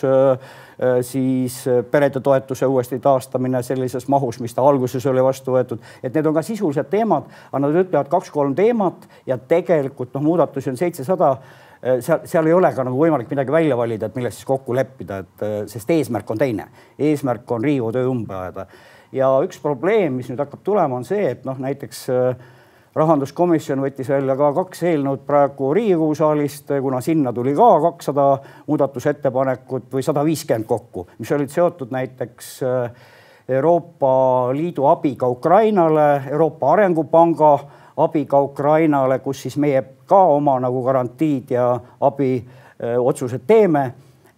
siis 1.06 1.58
perede 1.90 2.22
toetuse 2.24 2.66
uuesti 2.66 2.98
taastamine 3.02 3.60
sellises 3.62 4.08
mahus, 4.08 4.40
mis 4.42 4.54
ta 4.56 4.64
alguses 4.66 5.04
oli 5.10 5.22
vastu 5.22 5.54
võetud, 5.54 5.82
et 6.02 6.14
need 6.14 6.26
on 6.26 6.34
ka 6.34 6.42
sisulised 6.46 6.88
teemad, 6.90 7.28
aga 7.50 7.62
nad 7.66 7.76
ütlevad 7.84 8.10
kaks-kolm 8.12 8.56
teemat 8.58 9.06
ja 9.26 9.38
tegelikult 9.38 10.16
noh, 10.16 10.24
muudatusi 10.24 10.72
on 10.72 10.80
seitsesada 10.80 11.36
seal, 12.00 12.24
seal 12.28 12.48
ei 12.48 12.56
ole 12.56 12.70
ka 12.74 12.84
nagu 12.86 12.98
võimalik 12.98 13.30
midagi 13.30 13.52
välja 13.52 13.76
valida, 13.76 14.08
et 14.08 14.18
milles 14.18 14.36
siis 14.38 14.48
kokku 14.48 14.74
leppida, 14.76 15.20
et 15.24 15.46
sest 15.70 15.90
eesmärk 15.90 16.30
on 16.30 16.40
teine. 16.40 16.68
eesmärk 16.98 17.50
on 17.52 17.64
Riigikogu 17.64 17.92
töö 17.92 18.08
umbe 18.08 18.34
ajada. 18.34 18.66
ja 19.12 19.30
üks 19.44 19.60
probleem, 19.62 20.16
mis 20.18 20.30
nüüd 20.30 20.40
hakkab 20.40 20.64
tulema, 20.64 20.96
on 20.96 21.04
see, 21.04 21.28
et 21.30 21.44
noh, 21.44 21.58
näiteks 21.60 22.06
äh, 22.10 22.36
rahanduskomisjon 22.94 23.82
võttis 23.82 24.08
välja 24.08 24.36
ka 24.38 24.52
kaks 24.54 24.84
eelnõud 24.90 25.24
praegu 25.26 25.72
Riigikogu 25.74 26.14
saalist, 26.14 26.70
kuna 26.82 27.00
sinna 27.02 27.32
tuli 27.34 27.54
ka 27.56 27.68
kakssada 27.88 28.26
muudatusettepanekut 28.66 29.90
või 29.94 30.06
sada 30.06 30.24
viiskümmend 30.24 30.68
kokku, 30.70 31.08
mis 31.18 31.32
olid 31.34 31.50
seotud 31.50 31.94
näiteks 31.94 32.50
äh, 32.62 33.10
Euroopa 33.48 34.14
Liidu 34.54 34.86
abiga 34.88 35.28
Ukrainale, 35.28 36.22
Euroopa 36.30 36.72
Arengupanga 36.72 37.58
abiga 37.96 38.40
Ukrainale, 38.40 39.18
kus 39.18 39.42
siis 39.42 39.56
meie 39.60 39.82
ka 40.06 40.22
oma 40.36 40.56
nagu 40.62 40.82
garantiid 40.86 41.50
ja 41.54 41.68
abiotsused 42.00 43.42
äh, 43.42 43.46
teeme. 43.46 43.84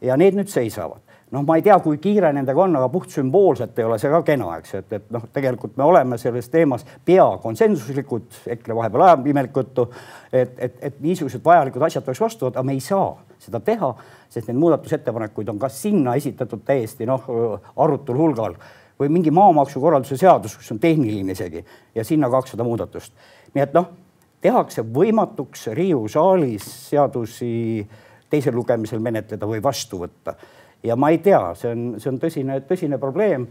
Ja 0.00 0.16
need 0.20 0.36
nüüd 0.36 0.50
seisavad 0.52 1.05
noh, 1.30 1.42
ma 1.42 1.56
ei 1.58 1.62
tea, 1.64 1.76
kui 1.82 1.98
kiire 2.02 2.30
nendega 2.34 2.62
on, 2.62 2.76
aga 2.78 2.88
puht 2.92 3.10
sümboolselt 3.14 3.78
ei 3.78 3.86
ole 3.86 3.98
see 3.98 4.10
ka 4.12 4.20
kena, 4.26 4.52
eks, 4.60 4.74
et, 4.78 4.92
et 4.98 5.08
noh, 5.14 5.24
tegelikult 5.34 5.74
me 5.78 5.86
oleme 5.86 6.18
selles 6.20 6.48
teemas 6.52 6.86
pea 7.06 7.26
konsensuslikud, 7.42 8.40
EKRE 8.54 8.76
vahepeal 8.78 9.06
ajab 9.08 9.26
imelikku 9.32 9.64
juttu, 9.64 9.88
et, 10.30 10.54
et, 10.62 10.78
et 10.90 11.00
niisugused 11.02 11.42
vajalikud 11.44 11.82
asjad 11.88 12.06
tuleks 12.06 12.22
vastu 12.22 12.48
võtta, 12.48 12.64
me 12.66 12.76
ei 12.76 12.82
saa 12.84 13.10
seda 13.42 13.60
teha, 13.64 13.92
sest 14.30 14.50
neid 14.50 14.60
muudatusettepanekuid 14.62 15.50
on 15.50 15.60
ka 15.62 15.70
sinna 15.72 16.14
esitatud 16.18 16.62
täiesti 16.66 17.08
noh, 17.08 17.26
arutul 17.82 18.22
hulgal 18.22 18.56
või 18.96 19.10
mingi 19.12 19.32
maamaksukorralduse 19.34 20.16
seadus, 20.20 20.56
kus 20.56 20.72
on 20.72 20.80
tehniline 20.80 21.34
isegi 21.34 21.60
ja 21.94 22.04
sinna 22.06 22.30
kakssada 22.32 22.64
muudatust. 22.64 23.12
nii 23.54 23.64
et 23.66 23.74
noh, 23.76 23.90
tehakse 24.40 24.84
võimatuks 24.94 25.66
Riigikogu 25.74 26.08
saalis 26.08 26.68
seadusi 26.90 27.86
teisel 28.30 28.54
lugemisel 28.56 29.02
menetleda 29.02 29.46
või 29.46 29.60
vastu 29.62 30.00
võtta 30.00 30.36
ja 30.84 30.96
ma 30.96 31.10
ei 31.10 31.18
tea, 31.18 31.40
see 31.58 31.72
on, 31.72 31.86
see 32.00 32.10
on 32.12 32.20
tõsine, 32.22 32.60
tõsine 32.68 32.98
probleem. 33.02 33.46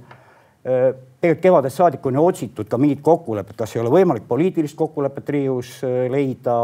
Äh, 0.65 0.89
tegelikult 1.21 1.43
kevadest 1.43 1.81
saadik 1.81 2.05
on 2.05 2.17
ju 2.17 2.25
otsitud 2.25 2.69
ka 2.69 2.77
mingit 2.81 3.01
kokkulepet, 3.05 3.57
kas 3.57 3.75
ei 3.75 3.81
ole 3.83 3.93
võimalik 3.93 4.27
poliitilist 4.27 4.77
kokkulepet 4.77 5.31
Riigikogus 5.35 5.77
äh, 5.83 6.05
leida. 6.11 6.59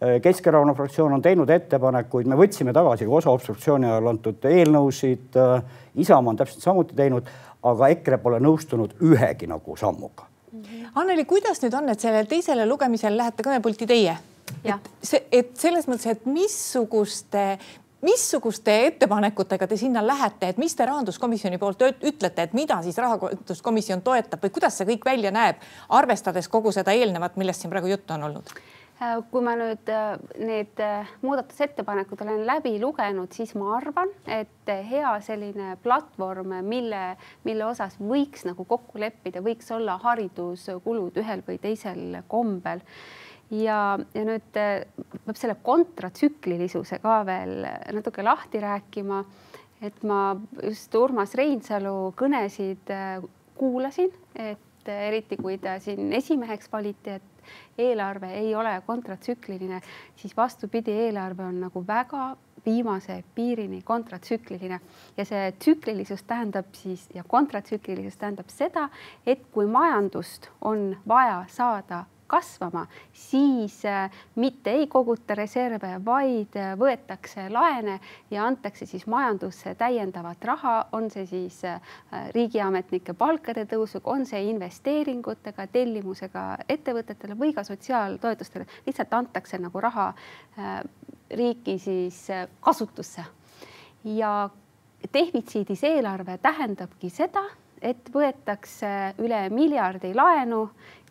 Keskerakonna 0.00 0.72
fraktsioon 0.72 1.12
on 1.12 1.20
teinud 1.20 1.50
ettepanekuid, 1.52 2.24
me 2.24 2.36
võtsime 2.40 2.72
tagasi 2.72 3.04
ka 3.04 3.18
osa 3.18 3.34
obstruktsiooni 3.36 3.84
ajal 3.84 4.06
antud 4.08 4.46
eelnõusid. 4.48 5.36
Isamaa 6.00 6.32
on 6.32 6.38
täpselt 6.40 6.64
samuti 6.64 6.96
teinud, 6.96 7.28
aga 7.68 7.90
EKRE 7.92 8.16
pole 8.22 8.38
nõustunud 8.40 8.94
ühegi 9.04 9.50
nagu 9.50 9.76
sammuga. 9.76 10.24
Anneli, 10.94 11.24
kuidas 11.28 11.60
nüüd 11.62 11.76
on, 11.76 11.92
et 11.92 12.00
sellele 12.00 12.24
teisele 12.30 12.64
lugemisele 12.66 13.20
lähete 13.20 13.44
kõnepulti 13.46 13.86
teie? 13.90 14.16
et 14.64 14.88
see, 15.06 15.20
et 15.32 15.52
selles 15.58 15.86
mõttes, 15.88 16.08
et 16.10 16.24
missuguste, 16.26 17.44
missuguste 18.02 18.74
ettepanekutega 18.86 19.66
te 19.66 19.76
sinna 19.76 20.02
lähete, 20.06 20.48
et 20.48 20.58
mis 20.58 20.74
te 20.76 20.86
rahanduskomisjoni 20.88 21.58
poolt 21.60 21.84
ütlete, 21.90 22.42
et 22.42 22.56
mida 22.56 22.80
siis 22.82 22.98
rahanduskomisjon 22.98 24.02
toetab 24.02 24.44
või 24.44 24.54
kuidas 24.56 24.80
see 24.80 24.88
kõik 24.94 25.04
välja 25.04 25.32
näeb, 25.34 25.60
arvestades 25.88 26.48
kogu 26.48 26.72
seda 26.72 26.96
eelnevat, 26.96 27.36
millest 27.36 27.64
siin 27.64 27.72
praegu 27.72 27.92
juttu 27.92 28.16
on 28.16 28.30
olnud? 28.30 28.54
Äh, 29.00 29.16
kui 29.32 29.40
ma 29.40 29.54
nüüd 29.56 29.88
äh, 29.88 30.18
need 30.44 30.80
äh, 30.84 31.08
muudatusettepanekud 31.24 32.20
olen 32.20 32.42
läbi 32.44 32.74
lugenud, 32.82 33.32
siis 33.32 33.54
ma 33.56 33.70
arvan, 33.78 34.12
et 34.28 34.72
hea 34.90 35.14
selline 35.24 35.78
platvorm, 35.80 36.52
mille, 36.68 37.00
mille 37.48 37.64
osas 37.64 37.96
võiks 37.96 38.44
nagu 38.44 38.66
kokku 38.68 39.00
leppida, 39.00 39.40
võiks 39.44 39.72
olla 39.72 39.96
hariduskulud 40.02 41.16
ühel 41.22 41.40
või 41.46 41.56
teisel 41.62 42.20
kombel 42.28 42.84
ja, 43.50 43.98
ja 44.14 44.24
nüüd 44.26 44.48
peab 44.54 45.38
selle 45.38 45.56
kontratsüklilisuse 45.62 47.00
ka 47.02 47.20
veel 47.26 47.64
natuke 47.96 48.24
lahti 48.24 48.60
rääkima. 48.62 49.24
et 49.80 50.02
ma 50.04 50.36
just 50.62 50.94
Urmas 50.94 51.32
Reinsalu 51.34 52.12
kõnesid 52.12 52.90
kuulasin, 53.56 54.10
et 54.36 54.88
eriti 54.92 55.38
kui 55.40 55.56
ta 55.58 55.78
siin 55.80 56.12
esimeheks 56.12 56.68
valiti, 56.72 57.16
et 57.16 57.80
eelarve 57.80 58.28
ei 58.36 58.54
ole 58.54 58.74
kontratsükliline, 58.86 59.80
siis 60.16 60.36
vastupidi, 60.36 60.92
eelarve 61.06 61.44
on 61.44 61.62
nagu 61.64 61.84
väga 61.86 62.36
viimase 62.66 63.22
piirini 63.34 63.80
kontratsükliline 63.82 64.80
ja 65.16 65.24
see 65.24 65.52
tsüklilisus 65.58 66.22
tähendab 66.28 66.74
siis 66.76 67.08
ja 67.14 67.24
kontratsüklilisus 67.24 68.20
tähendab 68.20 68.52
seda, 68.52 68.88
et 69.26 69.46
kui 69.52 69.66
majandust 69.66 70.50
on 70.60 70.96
vaja 71.08 71.44
saada 71.48 72.04
kasvama, 72.30 72.86
siis 73.12 73.80
äh, 73.84 74.10
mitte 74.34 74.70
ei 74.70 74.86
koguta 74.86 75.34
reserve, 75.34 75.96
vaid 76.04 76.56
äh, 76.58 76.72
võetakse 76.78 77.48
laene 77.50 77.98
ja 78.30 78.46
antakse 78.46 78.86
siis 78.86 79.06
majandusse 79.10 79.74
täiendavat 79.78 80.44
raha, 80.46 80.74
on 80.96 81.10
see 81.10 81.26
siis 81.26 81.60
äh, 81.66 81.80
riigiametnike 82.36 83.14
palkade 83.18 83.66
tõusuga, 83.70 84.14
on 84.14 84.26
see 84.28 84.44
investeeringutega, 84.52 85.66
tellimusega 85.74 86.44
ettevõtetele 86.68 87.38
või 87.38 87.54
ka 87.56 87.64
sotsiaaltoetustele, 87.66 88.68
lihtsalt 88.86 89.14
antakse 89.18 89.58
nagu 89.58 89.80
raha 89.82 90.12
riiki 91.36 91.78
siis 91.78 92.26
kasutusse. 92.60 93.24
ja 94.04 94.50
defitsiidis 95.14 95.82
eelarve 95.84 96.38
tähendabki 96.42 97.10
seda, 97.10 97.42
et 97.82 98.10
võetakse 98.12 98.90
üle 99.24 99.40
miljardi 99.52 100.12
laenu 100.14 100.66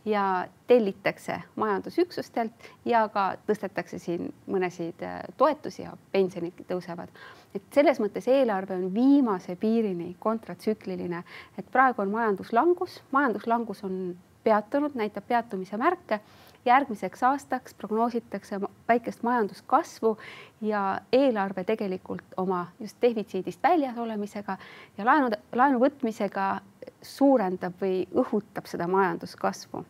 ja 0.06 0.48
tellitakse 0.68 1.42
majandusüksustelt 1.56 2.70
ja 2.86 3.08
ka 3.14 3.34
tõstetakse 3.48 4.00
siin 4.00 4.30
mõnesid 4.48 5.04
äh, 5.04 5.20
toetusi 5.38 5.84
ja 5.84 5.98
pensionid 6.12 6.64
tõusevad. 6.70 7.10
et 7.56 7.64
selles 7.74 8.00
mõttes 8.00 8.28
eelarve 8.28 8.76
on 8.76 8.94
viimase 8.94 9.56
piirini 9.56 10.16
kontratsükliline, 10.20 11.24
et 11.58 11.72
praegu 11.72 12.02
on 12.02 12.12
majanduslangus, 12.12 13.02
majanduslangus 13.12 13.84
on 13.84 14.16
peatunud, 14.44 14.96
näitab 14.96 15.28
peatumise 15.28 15.78
märke. 15.78 16.20
järgmiseks 16.66 17.24
aastaks 17.24 17.74
prognoositakse 17.74 18.60
väikest 18.88 19.24
majanduskasvu 19.24 20.18
ja 20.62 21.02
eelarve 21.12 21.64
tegelikult 21.64 22.36
oma 22.38 22.68
just 22.80 22.98
defitsiidist 23.02 23.64
väljas 23.64 23.98
olemisega 23.98 24.58
ja 24.98 25.06
laenu, 25.06 25.30
laenu 25.56 25.80
võtmisega 25.80 26.60
suurendab 27.02 27.80
või 27.82 28.04
õhutab 28.14 28.68
seda 28.70 28.88
majanduskasvu 28.88 29.86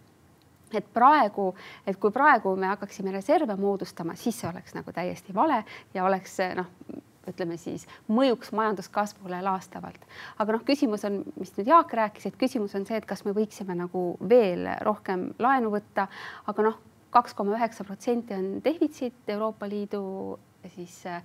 et 0.74 0.86
praegu, 0.94 1.54
et 1.88 1.98
kui 1.98 2.12
praegu 2.14 2.54
me 2.56 2.70
hakkaksime 2.70 3.12
reserve 3.12 3.56
moodustama, 3.58 4.14
siis 4.16 4.38
see 4.38 4.50
oleks 4.50 4.76
nagu 4.78 4.94
täiesti 4.94 5.34
vale 5.34 5.64
ja 5.96 6.04
oleks 6.06 6.38
noh, 6.58 6.68
ütleme 7.30 7.58
siis 7.58 7.86
mõjuks 8.10 8.52
majanduskasvule 8.58 9.42
laastavalt. 9.46 10.06
aga 10.38 10.56
noh, 10.56 10.66
küsimus 10.66 11.06
on, 11.10 11.24
mis 11.40 11.54
nüüd 11.58 11.72
Jaak 11.74 11.94
rääkis, 11.94 12.30
et 12.30 12.38
küsimus 12.40 12.76
on 12.78 12.86
see, 12.86 12.98
et 12.98 13.08
kas 13.10 13.26
me 13.26 13.34
võiksime 13.38 13.76
nagu 13.78 14.04
veel 14.30 14.70
rohkem 14.86 15.32
laenu 15.40 15.74
võtta, 15.74 16.08
aga 16.50 16.70
noh, 16.70 16.80
kaks 17.14 17.34
koma 17.34 17.58
üheksa 17.58 17.86
protsenti 17.86 18.38
on 18.38 18.60
defitsiit 18.66 19.30
Euroopa 19.34 19.70
Liidu 19.70 20.04
siis 20.76 21.06
äh, 21.10 21.24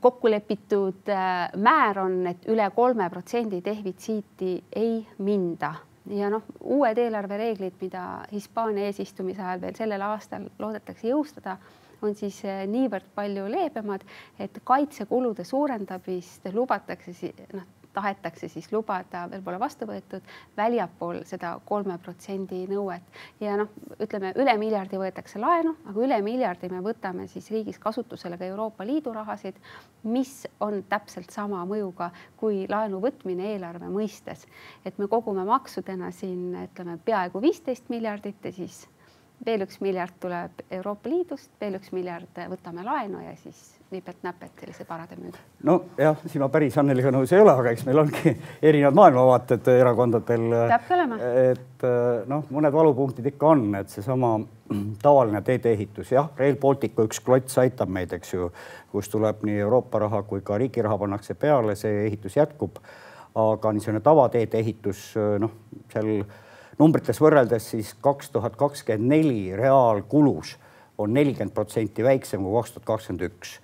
kokku 0.00 0.30
lepitud 0.30 1.08
äh, 1.12 1.50
määr 1.56 2.00
on, 2.02 2.20
et 2.26 2.48
üle 2.50 2.70
kolme 2.74 3.08
protsendi 3.10 3.60
defitsiiti 3.64 4.56
ei 4.76 5.06
minda. 5.18 5.74
Ja 6.08 6.30
noh, 6.32 6.46
uued 6.64 6.98
eelarvereeglid, 6.98 7.76
mida 7.82 8.04
Hispaania 8.32 8.88
eesistumise 8.88 9.42
ajal 9.44 9.60
veel 9.60 9.76
sellel 9.76 10.04
aastal 10.06 10.46
loodetakse 10.58 11.10
jõustada, 11.10 11.58
on 12.02 12.14
siis 12.16 12.38
eh, 12.46 12.62
niivõrd 12.70 13.10
palju 13.14 13.48
leebemad, 13.50 14.04
et 14.40 14.60
kaitsekulude 14.64 15.44
suurendamist 15.44 16.48
lubatakse 16.54 17.32
noh, 17.52 17.66
tahetakse 17.98 18.48
siis 18.48 18.70
lubada, 18.72 19.26
veel 19.30 19.42
pole 19.44 19.58
vastu 19.60 19.86
võetud, 19.88 20.24
väljapool 20.56 21.22
seda 21.28 21.56
kolme 21.68 21.98
protsendi 22.02 22.64
nõuet. 22.70 23.02
ja 23.40 23.56
noh, 23.58 23.70
ütleme 23.98 24.32
üle 24.38 24.54
miljardi 24.60 25.00
võetakse 25.00 25.40
laenu, 25.42 25.74
aga 25.90 26.04
üle 26.06 26.20
miljardi 26.22 26.70
me 26.72 26.82
võtame 26.84 27.26
siis 27.30 27.50
riigis 27.54 27.80
kasutusele 27.82 28.38
ka 28.38 28.46
Euroopa 28.48 28.86
Liidu 28.86 29.12
rahasid, 29.16 29.58
mis 30.02 30.46
on 30.64 30.82
täpselt 30.88 31.34
sama 31.34 31.64
mõjuga 31.66 32.10
kui 32.36 32.66
laenu 32.70 33.02
võtmine 33.02 33.52
eelarve 33.54 33.90
mõistes. 33.90 34.46
et 34.84 34.98
me 34.98 35.08
kogume 35.08 35.44
maksudena 35.44 36.10
siin 36.10 36.54
ütleme 36.64 36.98
peaaegu 37.04 37.42
viisteist 37.42 37.88
miljardit 37.88 38.44
ja 38.44 38.52
siis 38.52 38.86
veel 39.46 39.62
üks 39.66 39.80
miljard 39.80 40.14
tuleb 40.20 40.62
Euroopa 40.70 41.10
Liidust, 41.10 41.50
veel 41.60 41.78
üks 41.78 41.92
miljard 41.92 42.40
võtame 42.50 42.84
laenu 42.84 43.22
ja 43.22 43.36
siis 43.36 43.77
nipet-näpet 43.90 44.60
sellise 44.60 44.84
parade 44.84 45.16
müügi. 45.16 45.38
nojah, 45.64 46.18
siin 46.26 46.42
ma 46.42 46.48
päris 46.52 46.76
Anneliga 46.80 47.12
nõus 47.14 47.32
ei 47.32 47.40
ole, 47.40 47.54
aga 47.56 47.72
eks 47.72 47.86
meil 47.88 48.02
ongi 48.02 48.34
erinevad 48.70 48.96
maailmavaated 48.98 49.70
erakondadel. 49.72 50.44
peabki 50.72 50.94
olema. 50.96 51.18
et 51.52 51.86
noh, 52.28 52.44
mõned 52.52 52.74
valupunktid 52.74 53.30
ikka 53.32 53.52
on, 53.54 53.64
et 53.80 53.92
seesama 53.92 54.34
tavaline 55.02 55.40
teedeehitus, 55.44 56.12
jah, 56.12 56.28
Rail 56.36 56.58
Balticu 56.60 57.06
üks 57.08 57.22
klots 57.24 57.56
aitab 57.62 57.88
meid, 57.92 58.12
eks 58.12 58.34
ju, 58.34 58.50
kus 58.92 59.08
tuleb 59.12 59.40
nii 59.48 59.62
Euroopa 59.64 60.02
raha 60.04 60.22
kui 60.28 60.44
ka 60.44 60.58
riigi 60.60 60.84
raha 60.84 60.98
pannakse 61.00 61.38
peale, 61.38 61.76
see 61.76 62.04
ehitus 62.06 62.36
jätkub. 62.36 62.82
aga 63.38 63.70
niisugune 63.72 64.00
tavateede 64.02 64.58
ehitus, 64.58 65.12
noh, 65.38 65.52
seal 65.92 66.24
numbrites 66.78 67.20
võrreldes 67.22 67.70
siis 67.72 67.92
kaks 68.02 68.32
tuhat 68.34 68.56
kakskümmend 68.58 69.12
neli 69.12 69.56
reaalkulus 69.56 70.56
on 70.98 71.14
nelikümmend 71.14 71.54
protsenti 71.54 72.04
väiksem 72.04 72.42
kui 72.42 72.54
kaks 72.58 72.74
tuhat 72.74 72.86
kakskümmend 72.92 73.26
üks 73.28 73.58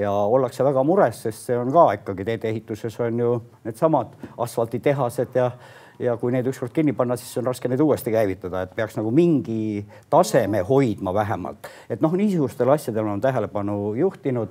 ja 0.00 0.12
ollakse 0.12 0.64
väga 0.64 0.82
mures, 0.86 1.22
sest 1.26 1.48
see 1.48 1.58
on 1.58 1.72
ka 1.74 1.90
ikkagi 1.98 2.24
teedeehituses 2.28 3.00
on 3.04 3.20
ju 3.20 3.34
needsamad 3.64 4.14
asfalditehased 4.38 5.36
ja 5.38 5.50
ja 5.98 6.16
kui 6.16 6.30
neid 6.32 6.46
ükskord 6.46 6.70
kinni 6.70 6.92
panna, 6.94 7.16
siis 7.18 7.32
on 7.40 7.48
raske 7.48 7.68
neid 7.68 7.80
uuesti 7.82 8.12
käivitada, 8.14 8.62
et 8.62 8.74
peaks 8.76 8.94
nagu 8.94 9.10
mingi 9.10 9.86
taseme 10.10 10.60
hoidma 10.68 11.14
vähemalt. 11.14 11.66
et 11.90 12.00
noh, 12.00 12.12
niisugustele 12.12 12.72
asjadele 12.72 13.10
on 13.10 13.20
tähelepanu 13.20 13.94
juhtinud. 13.94 14.48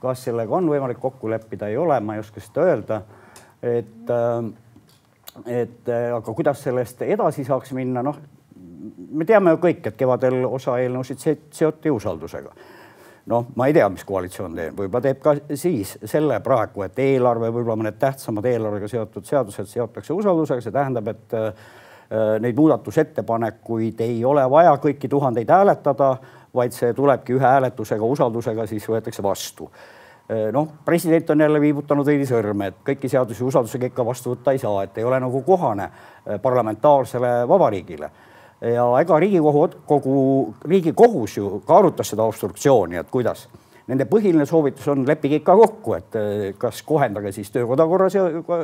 kas 0.00 0.24
sellega 0.24 0.54
on 0.54 0.68
võimalik 0.68 0.98
kokku 1.00 1.30
leppida, 1.30 1.68
ei 1.68 1.76
ole, 1.76 2.00
ma 2.00 2.14
ei 2.14 2.20
oska 2.20 2.40
seda 2.40 2.62
öelda. 2.68 3.02
et 3.62 4.10
äh, 4.10 4.52
et 5.46 5.88
äh, 5.88 6.14
aga 6.16 6.34
kuidas 6.34 6.62
sellest 6.62 7.02
edasi 7.02 7.44
saaks 7.44 7.72
minna, 7.72 8.02
noh, 8.02 8.18
me 9.10 9.24
teame 9.24 9.54
ju 9.54 9.60
kõik, 9.62 9.86
et 9.88 9.96
kevadel 9.98 10.44
osa 10.46 10.78
eelnõusid 10.78 11.50
seoti 11.50 11.90
usaldusega. 11.90 12.52
Noh, 13.26 13.46
ma 13.56 13.68
ei 13.68 13.74
tea, 13.76 13.86
mis 13.92 14.04
koalitsioon 14.04 14.56
teeb, 14.58 14.76
võib-olla 14.78 15.06
teeb 15.06 15.20
ka 15.22 15.34
siis 15.56 15.94
selle 16.04 16.38
praegu, 16.44 16.84
et 16.84 16.98
eelarve, 17.00 17.50
võib-olla 17.54 17.78
mõned 17.80 17.98
tähtsamad 18.00 18.46
eelarvega 18.48 18.88
seotud 18.90 19.26
seadused 19.28 19.70
seotakse 19.70 20.12
usaldusega, 20.12 20.64
see 20.64 20.74
tähendab, 20.74 21.08
et 21.14 21.36
äh, 21.38 21.66
neid 22.44 22.56
muudatusettepanekuid 22.58 24.00
ei 24.04 24.18
ole 24.28 24.44
vaja 24.50 24.76
kõiki 24.82 25.08
tuhandeid 25.10 25.50
hääletada, 25.50 26.14
vaid 26.54 26.76
see 26.76 26.92
tulebki 26.94 27.38
ühe 27.38 27.46
hääletusega, 27.46 28.04
usaldusega, 28.16 28.66
siis 28.70 28.84
võetakse 28.88 29.24
vastu. 29.24 29.70
Äh, 30.28 30.50
noh, 30.52 30.68
president 30.84 31.32
on 31.32 31.46
jälle 31.46 31.60
viibutanud 31.64 32.06
veidi 32.06 32.28
sõrme, 32.28 32.68
et 32.70 32.84
kõiki 32.92 33.08
seadusi 33.08 33.44
usaldusega 33.44 33.88
ikka 33.88 34.06
vastu 34.06 34.34
võtta 34.34 34.52
ei 34.52 34.60
saa, 34.60 34.84
et 34.84 35.00
ei 35.00 35.08
ole 35.08 35.20
nagu 35.24 35.42
kohane 35.46 35.88
äh, 35.88 36.38
parlamentaarsele 36.42 37.36
vabariigile. 37.48 38.10
Ja 38.72 38.86
ega 39.00 39.18
Riigikogu, 39.20 39.66
kogu 39.86 40.16
Riigikohus 40.64 41.36
ju 41.36 41.60
ka 41.66 41.78
arutas 41.82 42.12
seda 42.14 42.26
obstruktsiooni, 42.28 42.98
et 43.00 43.10
kuidas 43.12 43.46
nende 43.88 44.06
põhiline 44.08 44.46
soovitus 44.48 44.86
on, 44.88 45.02
leppige 45.08 45.42
ikka 45.42 45.56
kokku, 45.58 45.96
et 45.98 46.16
kas 46.60 46.80
kohendage 46.86 47.34
siis 47.36 47.50
töökodakorra 47.52 48.08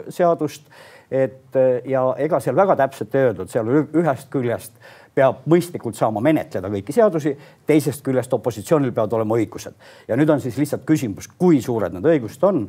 seadust, 0.09 0.71
et 1.11 1.59
ja 1.90 2.07
ega 2.23 2.40
seal 2.40 2.57
väga 2.57 2.78
täpselt 2.80 3.14
ei 3.14 3.28
öeldud, 3.28 3.50
seal 3.52 3.69
ühest 4.00 4.30
küljest 4.33 4.78
peab 5.14 5.42
mõistlikult 5.50 5.99
saama 5.99 6.23
menetleda 6.25 6.71
kõiki 6.71 6.95
seadusi, 6.95 7.35
teisest 7.66 8.04
küljest 8.07 8.33
opositsioonil 8.33 8.95
peavad 8.95 9.19
olema 9.19 9.37
õigused. 9.37 9.75
ja 10.09 10.16
nüüd 10.16 10.30
on 10.30 10.40
siis 10.40 10.57
lihtsalt 10.57 10.87
küsimus, 10.88 11.28
kui 11.38 11.61
suured 11.61 11.92
need 11.92 12.07
õigused 12.07 12.47
on 12.47 12.69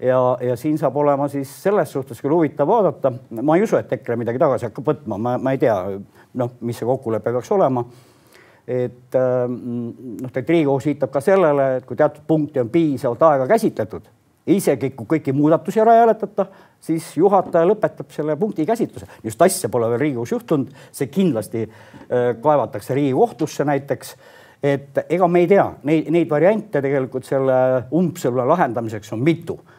ja, 0.00 0.18
ja 0.40 0.56
siin 0.56 0.78
saab 0.78 0.96
olema 0.96 1.28
siis 1.28 1.50
selles 1.62 1.92
suhtes 1.92 2.20
küll 2.22 2.34
huvitav 2.34 2.68
vaadata. 2.68 3.12
ma 3.42 3.56
ei 3.56 3.62
usu, 3.62 3.76
et 3.76 3.92
EKRE 3.92 4.16
midagi 4.16 4.40
tagasi 4.40 4.68
hakkab 4.70 4.90
võtma, 4.94 5.18
ma, 5.18 5.36
ma 5.38 5.54
ei 5.54 5.60
tea, 5.62 5.76
noh, 6.40 6.56
mis 6.60 6.78
see 6.78 6.88
kokkulepe 6.88 7.32
peaks 7.32 7.52
olema. 7.54 7.84
et 8.64 9.12
noh, 9.14 10.30
tegelikult 10.32 10.48
Riigikohus 10.48 10.86
viitab 10.88 11.10
ka 11.12 11.20
sellele, 11.20 11.66
et 11.78 11.84
kui 11.84 11.98
teatud 12.00 12.24
punkti 12.26 12.62
on 12.62 12.70
piisavalt 12.72 13.22
aega 13.28 13.48
käsitletud, 13.50 14.06
isegi 14.54 14.90
kui 14.96 15.10
kõiki 15.10 15.34
muudatusi 15.36 15.82
ära 15.82 15.98
ei 15.98 16.00
hääletata, 16.00 16.46
siis 16.80 17.10
juhataja 17.16 17.68
lõpetab 17.68 18.08
selle 18.12 18.38
punkti 18.40 18.64
käsitluse. 18.66 19.06
just 19.24 19.42
asja 19.42 19.68
pole 19.68 19.90
veel 19.92 20.00
Riigikogus 20.00 20.32
juhtunud, 20.32 20.72
see 20.92 21.12
kindlasti 21.12 21.66
äh, 21.66 22.32
kaevatakse 22.40 22.94
Riigikohtusse 22.94 23.64
näiteks. 23.64 24.16
et 24.62 24.98
ega 25.08 25.28
me 25.28 25.44
ei 25.44 25.46
tea, 25.46 25.66
neid, 25.82 26.08
neid 26.10 26.30
variante 26.30 26.80
tegelikult 26.80 27.24
selle 27.28 27.54
umbsõlme 27.92 28.46
lahendamiseks 28.48 29.12
on 29.12 29.20
mitu 29.20 29.58
äh, 29.60 29.73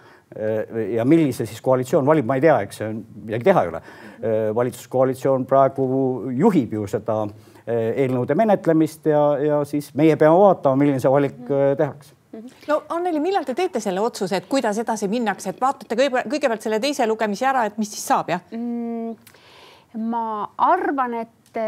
ja 0.96 1.06
millise 1.08 1.46
siis 1.48 1.62
koalitsioon 1.64 2.06
valib, 2.06 2.28
ma 2.28 2.36
ei 2.36 2.44
tea, 2.44 2.58
eks 2.66 2.82
midagi 2.90 3.48
teha 3.48 3.64
ei 3.64 3.72
ole. 3.72 3.82
Äh, 3.82 4.36
valitsuskoalitsioon 4.56 5.46
praegu 5.50 5.88
juhib 6.36 6.76
ju 6.80 6.88
seda 6.92 7.24
eelnõude 7.66 8.36
menetlemist 8.38 9.08
ja, 9.10 9.24
ja 9.42 9.64
siis 9.66 9.88
meie 9.98 10.14
peame 10.22 10.38
vaatama, 10.38 10.78
milline 10.78 11.02
see 11.02 11.10
valik 11.10 11.40
tehakse 11.50 12.14
no 12.68 12.82
Anneli, 12.94 13.20
millal 13.24 13.46
te 13.48 13.56
teete 13.58 13.80
selle 13.82 14.04
otsuse, 14.04 14.38
et 14.38 14.48
kuidas 14.50 14.78
edasi 14.82 15.08
minnakse, 15.10 15.50
et 15.50 15.62
vaatate 15.62 15.98
kõigepealt 15.98 16.62
selle 16.66 16.78
teise 16.84 17.08
lugemise 17.08 17.48
ära, 17.50 17.64
et 17.66 17.80
mis 17.82 17.90
siis 17.90 18.06
saab, 18.06 18.30
jah 18.34 18.44
mm,? 18.52 19.16
ma 20.12 20.44
arvan, 20.60 21.16
et 21.24 21.60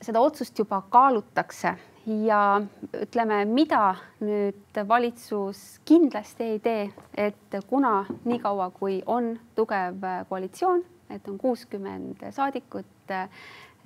seda 0.00 0.22
otsust 0.24 0.58
juba 0.58 0.80
kaalutakse 0.90 1.74
ja 2.08 2.60
ütleme, 2.96 3.42
mida 3.44 3.94
nüüd 4.24 4.80
valitsus 4.88 5.78
kindlasti 5.88 6.52
ei 6.54 6.60
tee, 6.64 6.86
et 7.16 7.58
kuna 7.68 8.06
niikaua, 8.24 8.70
kui 8.70 9.02
on 9.06 9.34
tugev 9.56 10.06
koalitsioon, 10.28 10.82
et 11.12 11.28
on 11.28 11.38
kuuskümmend 11.38 12.24
saadikut 12.32 13.14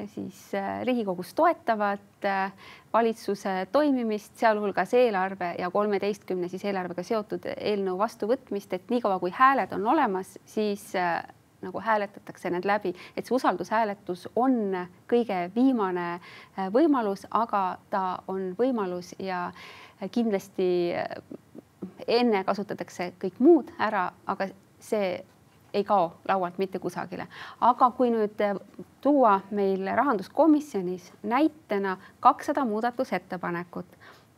siis 0.07 0.55
äh, 0.55 0.83
Riigikogus 0.85 1.35
toetavad 1.35 2.25
äh, 2.25 2.53
valitsuse 2.93 3.67
toimimist, 3.73 4.37
sealhulgas 4.37 4.95
eelarve 4.95 5.55
ja 5.59 5.71
kolmeteistkümne 5.71 6.49
siis 6.49 6.65
eelarvega 6.65 7.05
seotud 7.07 7.47
eelnõu 7.57 7.99
vastuvõtmist, 7.99 8.73
et 8.73 8.91
niikaua 8.91 9.19
kui 9.23 9.33
hääled 9.35 9.73
on 9.77 9.87
olemas, 9.95 10.39
siis 10.45 10.93
nagu 11.63 11.81
hääletatakse 11.81 12.51
need 12.51 12.67
läbi, 12.69 12.95
et 13.17 13.27
see 13.27 13.37
usaldushääletus 13.37 14.29
on 14.37 14.77
kõige 15.11 15.51
viimane 15.55 16.21
võimalus, 16.75 17.27
aga 17.31 17.79
ta 17.91 18.23
on 18.29 18.53
võimalus 18.59 19.15
ja 19.19 19.51
kindlasti 20.11 20.93
enne 22.09 22.45
kasutatakse 22.45 23.13
kõik 23.23 23.39
muud 23.39 23.71
ära, 23.79 24.11
aga 24.27 24.49
see 24.83 25.21
ei 25.73 25.85
kao 25.85 26.13
laualt 26.29 26.59
mitte 26.59 26.79
kusagile. 26.79 27.27
aga 27.61 27.91
kui 27.91 28.11
nüüd 28.11 28.43
tuua 29.01 29.41
meil 29.51 29.87
rahanduskomisjonis 29.97 31.13
näitena 31.23 31.97
kakssada 32.21 32.65
muudatusettepanekut 32.65 33.87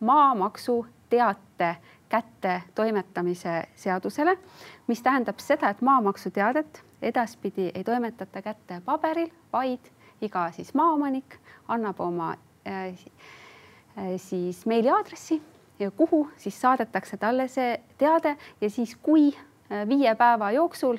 maamaksu 0.01 0.87
teate 1.11 1.77
kätte 2.09 2.63
toimetamise 2.75 3.65
seadusele, 3.75 4.39
mis 4.87 5.03
tähendab 5.03 5.39
seda, 5.39 5.69
et 5.71 5.81
maamaksuteadet 5.83 6.84
edaspidi 7.03 7.71
ei 7.75 7.85
toimetata 7.85 8.43
kätte 8.43 8.81
paberil, 8.85 9.31
vaid 9.53 9.91
iga 10.23 10.51
siis 10.53 10.75
maaomanik 10.75 11.39
annab 11.69 12.01
oma 12.01 12.35
äh, 12.67 12.95
siis 14.17 14.67
meiliaadressi, 14.67 15.43
kuhu 15.97 16.29
siis 16.37 16.61
saadetakse 16.61 17.17
talle 17.17 17.49
see 17.49 17.81
teade 17.99 18.37
ja 18.61 18.71
siis, 18.71 18.97
kui 19.03 19.35
viie 19.89 20.15
päeva 20.15 20.51
jooksul 20.55 20.99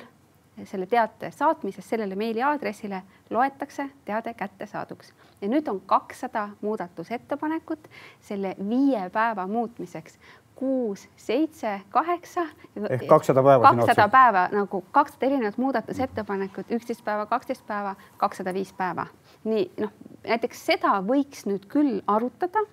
selle 0.64 0.86
teate 0.86 1.30
saatmisest 1.30 1.88
sellele 1.88 2.14
meiliaadressile 2.14 3.02
loetakse 3.30 3.90
teade 4.04 4.34
kättesaaduks. 4.34 5.12
Ja 5.40 5.48
nüüd 5.48 5.68
on 5.68 5.80
kakssada 5.80 6.48
muudatusettepanekut 6.60 7.88
selle 8.20 8.54
viie 8.68 9.10
päeva 9.12 9.46
muutmiseks 9.46 10.18
kuus, 10.56 11.08
seitse, 11.16 11.80
kaheksa. 11.90 12.46
ehk 12.88 13.06
kakssada 13.06 13.42
päeva. 13.42 13.74
kakssada 13.74 14.08
päeva 14.08 14.48
nagu 14.52 14.84
kakssada 14.90 15.26
erinevat 15.26 15.58
muudatusettepanekut, 15.58 16.70
üksteist 16.78 17.04
päeva, 17.04 17.26
kaksteist 17.26 17.66
päeva, 17.66 17.94
kakssada 18.16 18.54
viis 18.54 18.72
päeva. 18.72 19.06
nii 19.44 19.68
noh, 19.80 19.92
näiteks 20.24 20.64
seda 20.66 20.96
võiks 21.04 21.44
nüüd 21.46 21.68
küll 21.72 22.00
arutada 22.06 22.64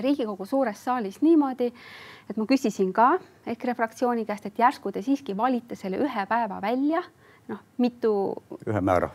Riigikogu 0.00 0.44
suures 0.44 0.84
saalis 0.84 1.22
niimoodi, 1.24 1.70
et 2.30 2.36
ma 2.36 2.44
küsisin 2.48 2.92
ka 2.92 3.14
EKRE 3.48 3.74
fraktsiooni 3.78 4.26
käest, 4.28 4.44
et 4.46 4.58
järsku 4.60 4.92
te 4.92 5.00
siiski 5.02 5.36
valite 5.36 5.76
selle 5.78 5.96
ühe 6.04 6.24
päeva 6.28 6.60
välja, 6.60 7.00
noh, 7.48 7.62
mitu. 7.80 8.12
ühe 8.68 8.80
määra. 8.84 9.08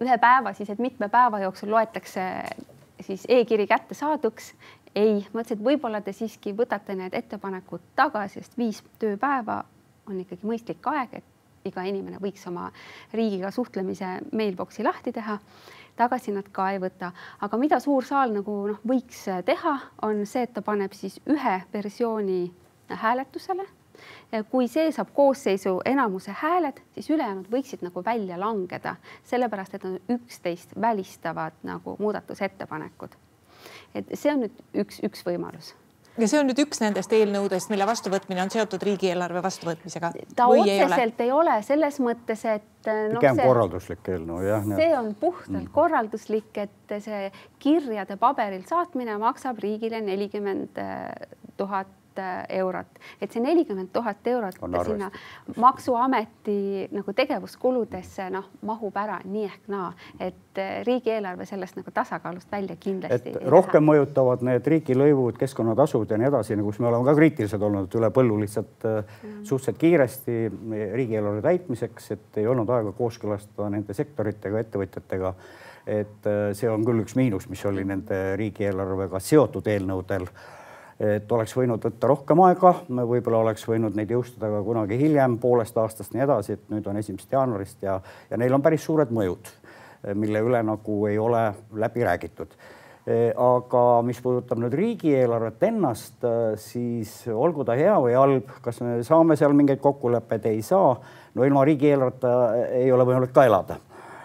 ühe 0.00 0.18
päeva 0.18 0.54
siis, 0.56 0.70
et 0.70 0.80
mitme 0.80 1.08
päeva 1.12 1.42
jooksul 1.44 1.70
loetakse 1.70 2.22
siis 3.02 3.26
e-kiri 3.28 3.66
kättesaaduks. 3.66 4.54
Ei, 4.94 5.26
ma 5.32 5.42
ütlesin, 5.42 5.58
et 5.58 5.64
võib-olla 5.64 6.00
te 6.00 6.12
siiski 6.12 6.54
võtate 6.56 6.96
need 6.98 7.14
ettepanekud 7.14 7.92
tagasi, 7.96 8.40
sest 8.40 8.58
viis 8.58 8.82
tööpäeva 9.02 9.62
on 10.08 10.18
ikkagi 10.20 10.46
mõistlik 10.46 10.86
aeg, 10.90 11.20
et 11.20 11.68
iga 11.68 11.84
inimene 11.86 12.18
võiks 12.18 12.42
oma 12.50 12.70
riigiga 13.14 13.52
suhtlemise 13.54 14.18
mailbox'i 14.32 14.82
lahti 14.82 15.12
teha 15.14 15.38
tagasi 15.96 16.32
nad 16.32 16.48
ka 16.52 16.70
ei 16.72 16.80
võta. 16.80 17.12
aga 17.40 17.58
mida 17.58 17.80
suur 17.80 18.04
saal 18.04 18.32
nagu 18.32 18.56
noh, 18.72 18.80
võiks 18.88 19.26
teha, 19.44 19.76
on 20.02 20.24
see, 20.26 20.46
et 20.46 20.54
ta 20.54 20.62
paneb 20.62 20.92
siis 20.96 21.20
ühe 21.28 21.56
versiooni 21.72 22.52
hääletusele. 22.88 23.66
kui 24.50 24.68
see 24.68 24.92
saab 24.92 25.12
koosseisu 25.14 25.80
enamuse 25.84 26.32
hääled, 26.40 26.80
siis 26.94 27.10
ülejäänud 27.10 27.50
võiksid 27.52 27.84
nagu 27.84 28.02
välja 28.04 28.38
langeda, 28.40 28.96
sellepärast 29.24 29.74
et 29.74 29.84
on 29.84 29.98
üksteist 30.08 30.72
välistavad 30.80 31.52
nagu 31.62 31.96
muudatusettepanekud. 31.98 33.14
Et 33.94 34.12
see 34.14 34.32
on 34.34 34.44
nüüd 34.46 34.82
üks, 34.84 35.00
üks 35.06 35.24
võimalus 35.26 35.74
ja 36.20 36.28
see 36.28 36.40
on 36.40 36.48
nüüd 36.50 36.60
üks 36.64 36.82
nendest 36.82 37.12
eelnõudest, 37.16 37.70
mille 37.72 37.86
vastuvõtmine 37.88 38.42
on 38.44 38.52
seotud 38.52 38.82
riigieelarve 38.84 39.42
vastuvõtmisega. 39.44 40.12
ta 40.36 40.48
otseselt 40.52 41.22
ei 41.24 41.30
ole, 41.30 41.30
ei 41.30 41.32
ole 41.38 41.56
selles 41.64 41.98
mõttes, 42.04 42.44
et 42.48 42.90
no,. 42.90 43.20
pigem 43.20 43.40
korralduslik 43.40 44.12
eelnõu 44.14 44.42
jah. 44.44 44.68
see 44.76 44.90
on 44.98 45.14
puhtalt 45.18 45.56
mm. 45.62 45.72
korralduslik, 45.74 46.52
et 46.66 46.96
see 47.06 47.24
kirjade 47.62 48.18
paberil 48.20 48.66
saatmine 48.68 49.16
maksab 49.22 49.60
riigile 49.64 50.02
nelikümmend 50.04 50.80
tuhat 51.56 51.98
tuhat 52.14 52.18
äh, 52.18 52.44
eurot, 52.58 52.86
et 53.20 53.32
see 53.32 53.42
nelikümmend 53.42 53.90
tuhat 53.92 54.26
eurot 54.26 54.56
sinna 54.86 55.10
maksuameti 55.56 56.88
nagu 56.92 57.12
tegevuskuludesse 57.12 58.28
noh, 58.30 58.48
mahub 58.62 58.96
ära 58.96 59.20
nii 59.24 59.44
ehk 59.44 59.68
naa, 59.72 59.92
et 60.20 60.58
äh, 60.58 60.82
riigieelarve 60.86 61.46
sellest 61.46 61.76
nagu 61.76 61.90
tasakaalust 61.94 62.50
välja 62.52 62.76
kindlasti. 62.76 63.34
rohkem 63.44 63.84
mõjutavad 63.84 64.44
need 64.46 64.66
riigilõivud, 64.66 65.38
keskkonnatasud 65.40 66.10
ja 66.10 66.20
nii 66.20 66.28
edasi, 66.28 66.56
kus 66.62 66.80
me 66.80 66.90
oleme 66.90 67.08
ka 67.08 67.16
kriitilised 67.16 67.62
olnud 67.62 67.98
üle 67.98 68.10
põllu 68.10 68.38
lihtsalt 68.42 68.86
mm. 68.86 69.42
suhteliselt 69.44 69.78
kiiresti 69.78 70.38
riigieelarve 70.94 71.42
täitmiseks, 71.42 72.10
et 72.16 72.40
ei 72.42 72.46
olnud 72.46 72.70
aega 72.70 72.92
kooskõlastada 72.96 73.70
nende 73.72 73.94
sektoritega, 73.94 74.64
ettevõtjatega. 74.66 75.34
Et 75.92 76.26
see 76.54 76.68
on 76.70 76.84
küll 76.86 77.02
üks 77.02 77.16
miinus, 77.18 77.48
mis 77.50 77.64
oli 77.66 77.82
nende 77.82 78.36
riigieelarvega 78.38 79.18
seotud 79.18 79.66
eelnõudel 79.66 80.28
et 81.02 81.32
oleks 81.34 81.54
võinud 81.56 81.82
võtta 81.82 82.10
rohkem 82.10 82.42
aega, 82.46 82.74
võib-olla 82.88 83.42
oleks 83.42 83.64
võinud 83.66 83.96
neid 83.98 84.12
jõustada 84.14 84.50
ka 84.52 84.60
kunagi 84.66 84.98
hiljem, 85.00 85.38
poolest 85.42 85.78
aastast 85.78 86.14
nii 86.14 86.22
edasi, 86.26 86.56
et 86.56 86.70
nüüd 86.70 86.86
on 86.86 87.00
esimesest 87.00 87.34
jaanuarist 87.34 87.82
ja, 87.82 87.98
ja 88.30 88.38
neil 88.38 88.54
on 88.54 88.62
päris 88.62 88.84
suured 88.86 89.10
mõjud, 89.14 89.50
mille 90.18 90.44
üle 90.46 90.62
nagu 90.66 91.00
ei 91.10 91.18
ole 91.18 91.48
läbi 91.78 92.06
räägitud. 92.06 92.54
aga 93.36 94.02
mis 94.06 94.20
puudutab 94.22 94.60
nüüd 94.62 94.74
riigieelarvet 94.78 95.62
ennast, 95.66 96.22
siis 96.62 97.24
olgu 97.34 97.64
ta 97.66 97.74
hea 97.74 97.96
või 97.98 98.14
halb, 98.14 98.52
kas 98.62 98.78
me 98.80 99.00
saame 99.02 99.36
seal 99.36 99.56
mingeid 99.58 99.80
kokkuleppeid, 99.82 100.46
ei 100.46 100.62
saa. 100.62 100.94
no 101.34 101.44
ilma 101.44 101.64
riigieelarveta 101.64 102.36
ei 102.78 102.92
ole 102.92 103.08
võimalik 103.08 103.34
ka 103.34 103.48
elada 103.50 103.80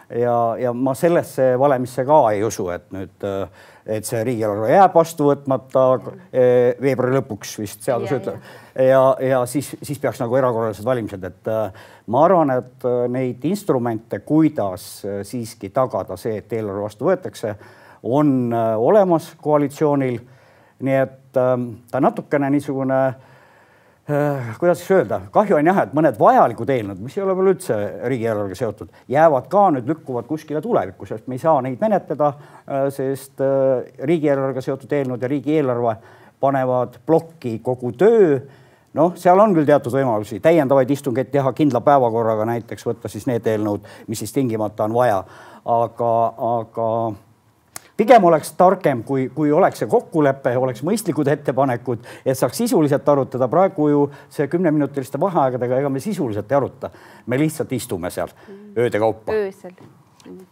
ja, 0.09 0.37
ja 0.59 0.73
ma 0.73 0.93
sellesse 0.95 1.55
valemisse 1.59 2.05
ka 2.05 2.21
ei 2.31 2.43
usu, 2.43 2.69
et 2.73 2.87
nüüd 2.95 3.27
äh, 3.27 3.47
et 3.87 4.07
see 4.07 4.19
riigieelarve 4.27 4.69
jääb 4.71 4.95
vastu 4.95 5.29
võtmata 5.29 5.83
eh, 6.35 6.75
veebruari 6.81 7.17
lõpuks 7.17 7.53
vist 7.61 7.85
seadus 7.87 8.11
ja, 8.11 8.19
ütleb. 8.19 8.47
ja, 8.83 9.01
ja 9.23 9.41
siis, 9.49 9.69
siis 9.81 9.99
peaks 10.03 10.19
nagu 10.21 10.35
erakorralised 10.39 10.85
valimised, 10.85 11.23
et 11.23 11.51
äh, 11.51 11.85
ma 12.11 12.23
arvan, 12.27 12.51
et 12.57 12.87
äh, 12.87 13.05
neid 13.11 13.45
instrumente, 13.47 14.19
kuidas 14.27 14.89
äh, 15.07 15.21
siiski 15.27 15.71
tagada 15.75 16.19
see, 16.19 16.41
et 16.41 16.57
eelarve 16.57 16.83
vastu 16.83 17.07
võetakse, 17.07 17.55
on 18.03 18.53
olemas 18.53 19.31
koalitsioonil. 19.41 20.19
nii 20.85 20.97
et 21.01 21.39
ähm, 21.41 21.63
ta 21.89 21.99
natukene 21.99 22.51
niisugune 22.53 22.99
äh, 23.07 23.26
kuidas 24.59 24.79
siis 24.79 24.91
öelda, 24.91 25.19
kahju 25.31 25.57
on 25.57 25.67
jah, 25.67 25.81
et 25.83 25.95
mõned 25.95 26.15
vajalikud 26.19 26.69
eelnõud, 26.71 26.99
mis 27.03 27.17
ei 27.17 27.23
ole 27.25 27.33
veel 27.35 27.49
üldse 27.51 27.75
riigieelarvega 28.07 28.55
seotud, 28.55 28.93
jäävad 29.11 29.49
ka 29.51 29.65
nüüd, 29.75 29.89
lükkuvad 29.91 30.29
kuskile 30.29 30.61
tulevikku, 30.63 31.05
sest 31.09 31.27
me 31.27 31.35
ei 31.35 31.43
saa 31.43 31.59
neid 31.65 31.81
menetleda, 31.83 32.29
äh, 32.63 32.85
sest 32.95 33.43
äh, 33.43 33.83
riigieelarvega 34.07 34.63
seotud 34.63 34.95
eelnõud 34.95 35.25
ja 35.25 35.31
riigieelarve 35.31 35.97
panevad 36.39 37.01
plokki 37.05 37.57
kogu 37.65 37.91
töö. 37.99 38.39
Noh, 38.97 39.11
seal 39.19 39.39
on 39.43 39.51
küll 39.53 39.67
teatud 39.67 39.93
võimalusi 39.93 40.39
täiendavaid 40.41 40.89
istungeid 40.95 41.27
teha 41.33 41.51
kindla 41.53 41.83
päevakorraga, 41.85 42.47
näiteks 42.47 42.87
võtta 42.87 43.11
siis 43.11 43.27
need 43.27 43.45
eelnõud, 43.45 43.83
mis 44.07 44.23
siis 44.23 44.31
tingimata 44.33 44.87
on 44.87 44.95
vaja, 44.95 45.19
aga, 45.67 46.13
aga 46.55 46.87
pigem 47.97 48.23
oleks 48.23 48.51
targem, 48.57 49.01
kui, 49.03 49.27
kui 49.33 49.51
oleks 49.51 49.81
see 49.81 49.89
kokkulepe, 49.89 50.53
oleks 50.57 50.83
mõistlikud 50.85 51.27
ettepanekud, 51.33 52.05
et 52.25 52.37
saaks 52.37 52.61
sisuliselt 52.63 53.09
arutada. 53.09 53.47
praegu 53.47 53.89
ju 53.89 54.03
see 54.29 54.47
kümneminutiliste 54.47 55.19
vaheaegadega, 55.19 55.81
ega 55.81 55.89
me 55.89 55.99
sisuliselt 56.03 56.51
ei 56.51 56.57
aruta, 56.57 56.91
me 57.25 57.39
lihtsalt 57.39 57.73
istume 57.73 58.11
seal 58.13 58.33
ööde 58.77 58.99
kaupa. 58.99 59.33
öösel. 59.33 59.73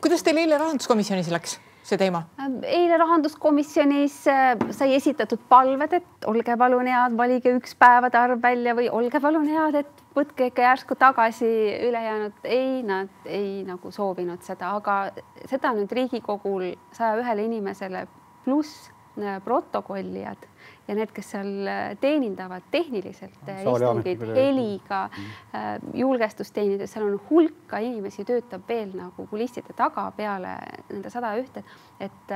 kuidas 0.02 0.24
teil 0.24 0.38
eile 0.38 0.58
rahanduskomisjonis 0.58 1.32
läks? 1.32 1.60
See 1.86 2.00
teema? 2.02 2.24
eile 2.66 2.98
rahanduskomisjonis 3.02 4.16
äh, 4.32 4.56
sai 4.76 4.96
esitatud 4.98 5.42
palved, 5.50 5.94
et 6.00 6.28
olge 6.30 6.58
palun 6.58 6.90
head, 6.90 7.18
valige 7.18 7.54
üks 7.60 7.76
päevade 7.80 8.20
arv 8.20 8.42
välja 8.44 8.76
või 8.78 8.90
olge 8.90 9.22
palun 9.22 9.48
head, 9.50 9.78
et 9.84 10.04
võtke 10.16 10.50
ikka 10.50 10.66
järsku 10.66 10.98
tagasi 11.00 11.52
ülejäänud. 11.90 12.42
ei, 12.44 12.82
nad 12.88 13.30
ei 13.30 13.64
nagu 13.68 13.92
soovinud 13.92 14.42
seda, 14.46 14.74
aga 14.80 14.98
seda 15.50 15.76
nüüd 15.78 15.94
Riigikogul 15.94 16.74
saja 16.96 17.20
ühele 17.22 17.46
inimesele 17.50 18.06
pluss 18.46 18.90
äh, 19.20 19.40
protokollijad 19.46 20.50
ja 20.88 20.96
need, 20.98 21.12
kes 21.16 21.32
seal 21.34 21.70
äh, 21.70 21.96
teenindavad 22.02 22.68
tehniliselt 22.72 23.50
äh, 23.50 23.64
istungid 23.64 24.24
heliga 24.36 25.06
mm., 25.10 25.92
julgestust 25.98 26.54
teenindades, 26.56 26.94
seal 26.94 27.08
on 27.08 27.20
hulka 27.30 27.82
inimesi, 27.84 28.26
töötab 28.28 28.66
veel 28.70 28.94
nagu 28.96 29.28
kulisside 29.32 29.76
taga 29.78 30.08
peale 30.18 30.58
nende 30.92 31.12
sada 31.14 31.36
ühte, 31.40 31.64
et 32.00 32.36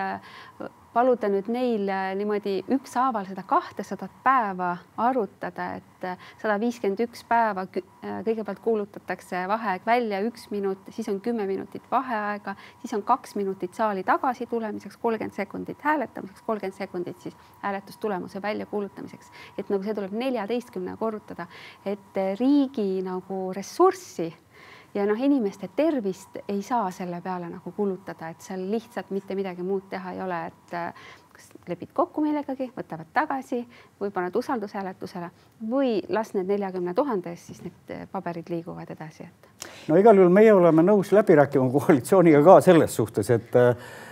paluda 0.94 1.30
nüüd 1.30 1.50
neil 1.52 1.90
niimoodi 2.18 2.60
ükshaaval 2.74 3.28
seda 3.30 3.44
kahtesadat 3.48 4.14
päeva 4.24 4.72
arutada, 4.98 5.68
et 5.78 6.08
sada 6.42 6.56
viiskümmend 6.62 7.04
üks 7.06 7.22
päeva 7.30 7.66
kõigepealt 7.70 8.62
kuulutatakse 8.64 9.44
vaheaeg 9.52 9.86
välja, 9.88 10.22
üks 10.26 10.48
minut, 10.54 10.82
siis 10.96 11.10
on 11.12 11.20
kümme 11.22 11.46
minutit 11.50 11.86
vaheaega, 11.92 12.56
siis 12.82 12.94
on 12.98 13.04
kaks 13.06 13.36
minutit 13.40 13.78
saali 13.78 14.04
tagasi 14.08 14.50
tulemiseks, 14.50 14.98
kolmkümmend 14.98 15.38
sekundit 15.38 15.82
hääletamiseks, 15.86 16.44
kolmkümmend 16.48 16.78
sekundit 16.78 17.22
siis 17.22 17.38
hääletustulemuse 17.62 18.42
väljakuulutamiseks. 18.42 19.32
et 19.58 19.70
nagu 19.70 19.84
see 19.84 19.94
tuleb 19.94 20.14
neljateistkümne 20.14 20.98
korrutada, 20.98 21.48
et 21.86 22.22
riigi 22.40 23.02
nagu 23.06 23.50
ressurssi 23.54 24.32
ja 24.94 25.06
noh, 25.06 25.20
inimeste 25.22 25.70
tervist 25.76 26.40
ei 26.48 26.62
saa 26.62 26.92
selle 26.92 27.22
peale 27.22 27.50
nagu 27.50 27.72
kulutada, 27.76 28.30
et 28.30 28.42
seal 28.42 28.66
lihtsalt 28.72 29.12
mitte 29.16 29.36
midagi 29.38 29.64
muud 29.64 29.90
teha 29.90 30.14
ei 30.16 30.22
ole, 30.22 30.40
et 30.50 30.74
äh, 30.78 31.10
kas 31.34 31.50
lepid 31.70 31.94
kokku 31.94 32.24
millegagi, 32.26 32.72
võtavad 32.76 33.12
tagasi 33.14 33.62
või 34.02 34.12
paned 34.16 34.36
usaldushääletusele 34.36 35.30
või 35.70 36.00
las 36.10 36.34
need 36.34 36.50
neljakümne 36.50 36.94
tuhande 36.98 37.34
eest 37.34 37.52
siis 37.52 37.64
need 37.66 37.96
äh, 37.96 38.06
paberid 38.12 38.50
liiguvad 38.50 38.92
edasi, 38.96 39.30
et. 39.30 39.50
no 39.88 39.98
igal 40.00 40.18
juhul 40.18 40.34
meie 40.34 40.54
oleme 40.54 40.86
nõus 40.86 41.14
läbi 41.16 41.38
rääkima 41.40 41.70
koalitsiooniga 41.74 42.44
ka 42.44 42.60
selles 42.66 42.96
suhtes, 42.96 43.30
et 43.30 43.60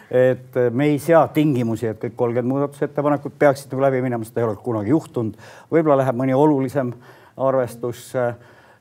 et 0.08 0.56
me 0.72 0.86
ei 0.88 1.00
sea 1.04 1.26
tingimusi, 1.36 1.90
et 1.90 1.98
kõik 2.00 2.14
kolmkümmend 2.16 2.48
muudatusettepanekut 2.48 3.34
peaksid 3.40 3.74
nagu 3.74 3.82
läbi 3.84 4.00
minema, 4.06 4.24
seda 4.24 4.40
ei 4.40 4.46
ole 4.48 4.56
kunagi 4.64 4.94
juhtunud. 4.94 5.34
võib-olla 5.72 5.98
läheb 6.00 6.16
mõni 6.16 6.36
olulisem 6.36 6.94
arvestus 7.38 8.14
äh, 8.16 8.38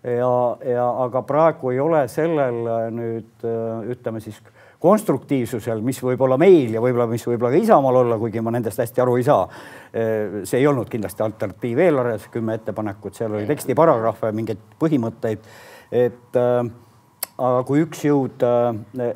ja, 0.06 0.58
ja 0.72 0.84
aga 1.04 1.22
praegu 1.26 1.72
ei 1.72 1.80
ole 1.82 2.04
sellel 2.10 2.60
äh, 2.70 2.86
nüüd 2.94 3.46
äh, 3.46 3.90
ütleme 3.92 4.22
siis 4.22 4.38
konstruktiivsusel, 4.82 5.80
mis 5.82 5.98
võib 6.04 6.20
olla 6.26 6.36
meil 6.38 6.74
ja 6.76 6.82
võib-olla, 6.84 7.08
mis 7.10 7.24
võib-olla 7.26 7.54
ka 7.54 7.62
Isamaal 7.64 8.02
olla, 8.02 8.18
kuigi 8.20 8.42
ma 8.44 8.52
nendest 8.54 8.82
hästi 8.82 9.02
aru 9.02 9.16
ei 9.18 9.26
saa. 9.26 9.46
Äh, 9.90 10.42
see 10.48 10.60
ei 10.60 10.68
olnud 10.70 10.90
kindlasti 10.92 11.24
alternatiiv 11.26 11.80
eelarves, 11.86 12.28
kümme 12.32 12.58
ettepanekut, 12.60 13.16
seal 13.18 13.34
oli 13.34 13.48
tekstiparagrahve, 13.48 14.32
mingeid 14.36 14.62
põhimõtteid. 14.82 15.50
et 15.94 16.36
aga 16.36 17.58
kui 17.66 17.84
üks 17.84 18.00
jõud 18.02 18.42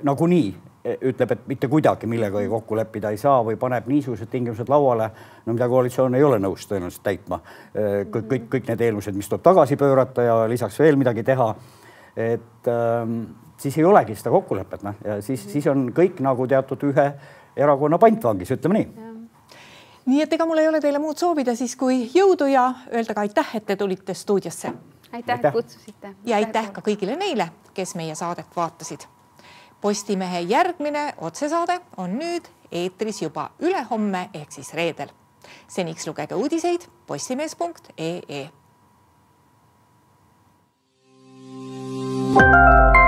nagunii 0.07 0.53
ütleb, 0.85 1.33
et 1.35 1.43
mitte 1.49 1.69
kuidagi 1.69 2.09
millegagi 2.09 2.49
kokku 2.49 2.77
leppida 2.79 3.11
ei 3.12 3.19
saa 3.21 3.43
või 3.45 3.59
paneb 3.61 3.88
niisugused 3.90 4.31
tingimused 4.33 4.71
lauale, 4.73 5.11
no 5.45 5.53
mida 5.53 5.69
koalitsioon 5.69 6.16
ei 6.16 6.25
ole 6.25 6.38
nõus 6.40 6.64
tõenäoliselt 6.71 7.05
täitma. 7.05 7.40
kõik, 7.75 8.27
kõik, 8.31 8.47
kõik 8.55 8.71
need 8.73 8.87
eelmused, 8.87 9.16
mis 9.16 9.29
tuleb 9.29 9.45
tagasi 9.45 9.77
pöörata 9.77 10.25
ja 10.25 10.38
lisaks 10.49 10.79
veel 10.81 10.97
midagi 10.97 11.23
teha. 11.23 11.55
et 12.16 12.69
ähm, 12.69 13.23
siis 13.57 13.79
ei 13.79 13.85
olegi 13.85 14.14
seda 14.14 14.31
kokkulepet, 14.31 14.83
noh, 14.83 14.95
ja 15.05 15.21
siis, 15.23 15.45
siis 15.53 15.66
on 15.66 15.93
kõik 15.93 16.21
nagu 16.21 16.47
teatud 16.47 16.83
ühe 16.88 17.12
erakonna 17.57 17.99
pantvangis, 17.99 18.51
ütleme 18.51 18.79
nii 18.79 19.09
nii 20.11 20.23
et 20.25 20.33
ega 20.33 20.47
mul 20.49 20.59
ei 20.59 20.69
ole 20.69 20.81
teile 20.81 20.99
muud 20.99 21.21
soovida 21.21 21.55
siis 21.55 21.77
kui 21.77 22.09
jõudu 22.14 22.49
ja 22.51 22.73
öelda 22.88 23.14
ka 23.14 23.21
aitäh, 23.21 23.55
et 23.55 23.66
te 23.66 23.77
tulite 23.77 24.14
stuudiosse. 24.14 24.73
aitäh, 25.12 25.40
et 25.45 25.53
kutsusite. 25.53 26.14
ja 26.25 26.37
aitäh 26.37 26.73
ka 26.73 26.81
kõigile 26.81 27.16
neile, 27.21 27.51
kes 27.75 27.95
meie 27.95 28.14
saadet 28.14 28.57
vaatasid 28.57 29.07
Postimehe 29.81 30.40
järgmine 30.40 31.14
otsesaade 31.21 31.81
on 31.97 32.19
nüüd 32.21 32.49
eetris 32.73 33.23
juba 33.23 33.51
ülehomme 33.61 34.29
ehk 34.35 34.53
siis 34.53 34.75
reedel. 34.75 35.09
seniks 35.69 36.07
lugege 36.07 36.35
uudiseid 36.35 36.81
postimees.ee. 37.07 38.51
thank 42.33 42.95
you 42.95 43.00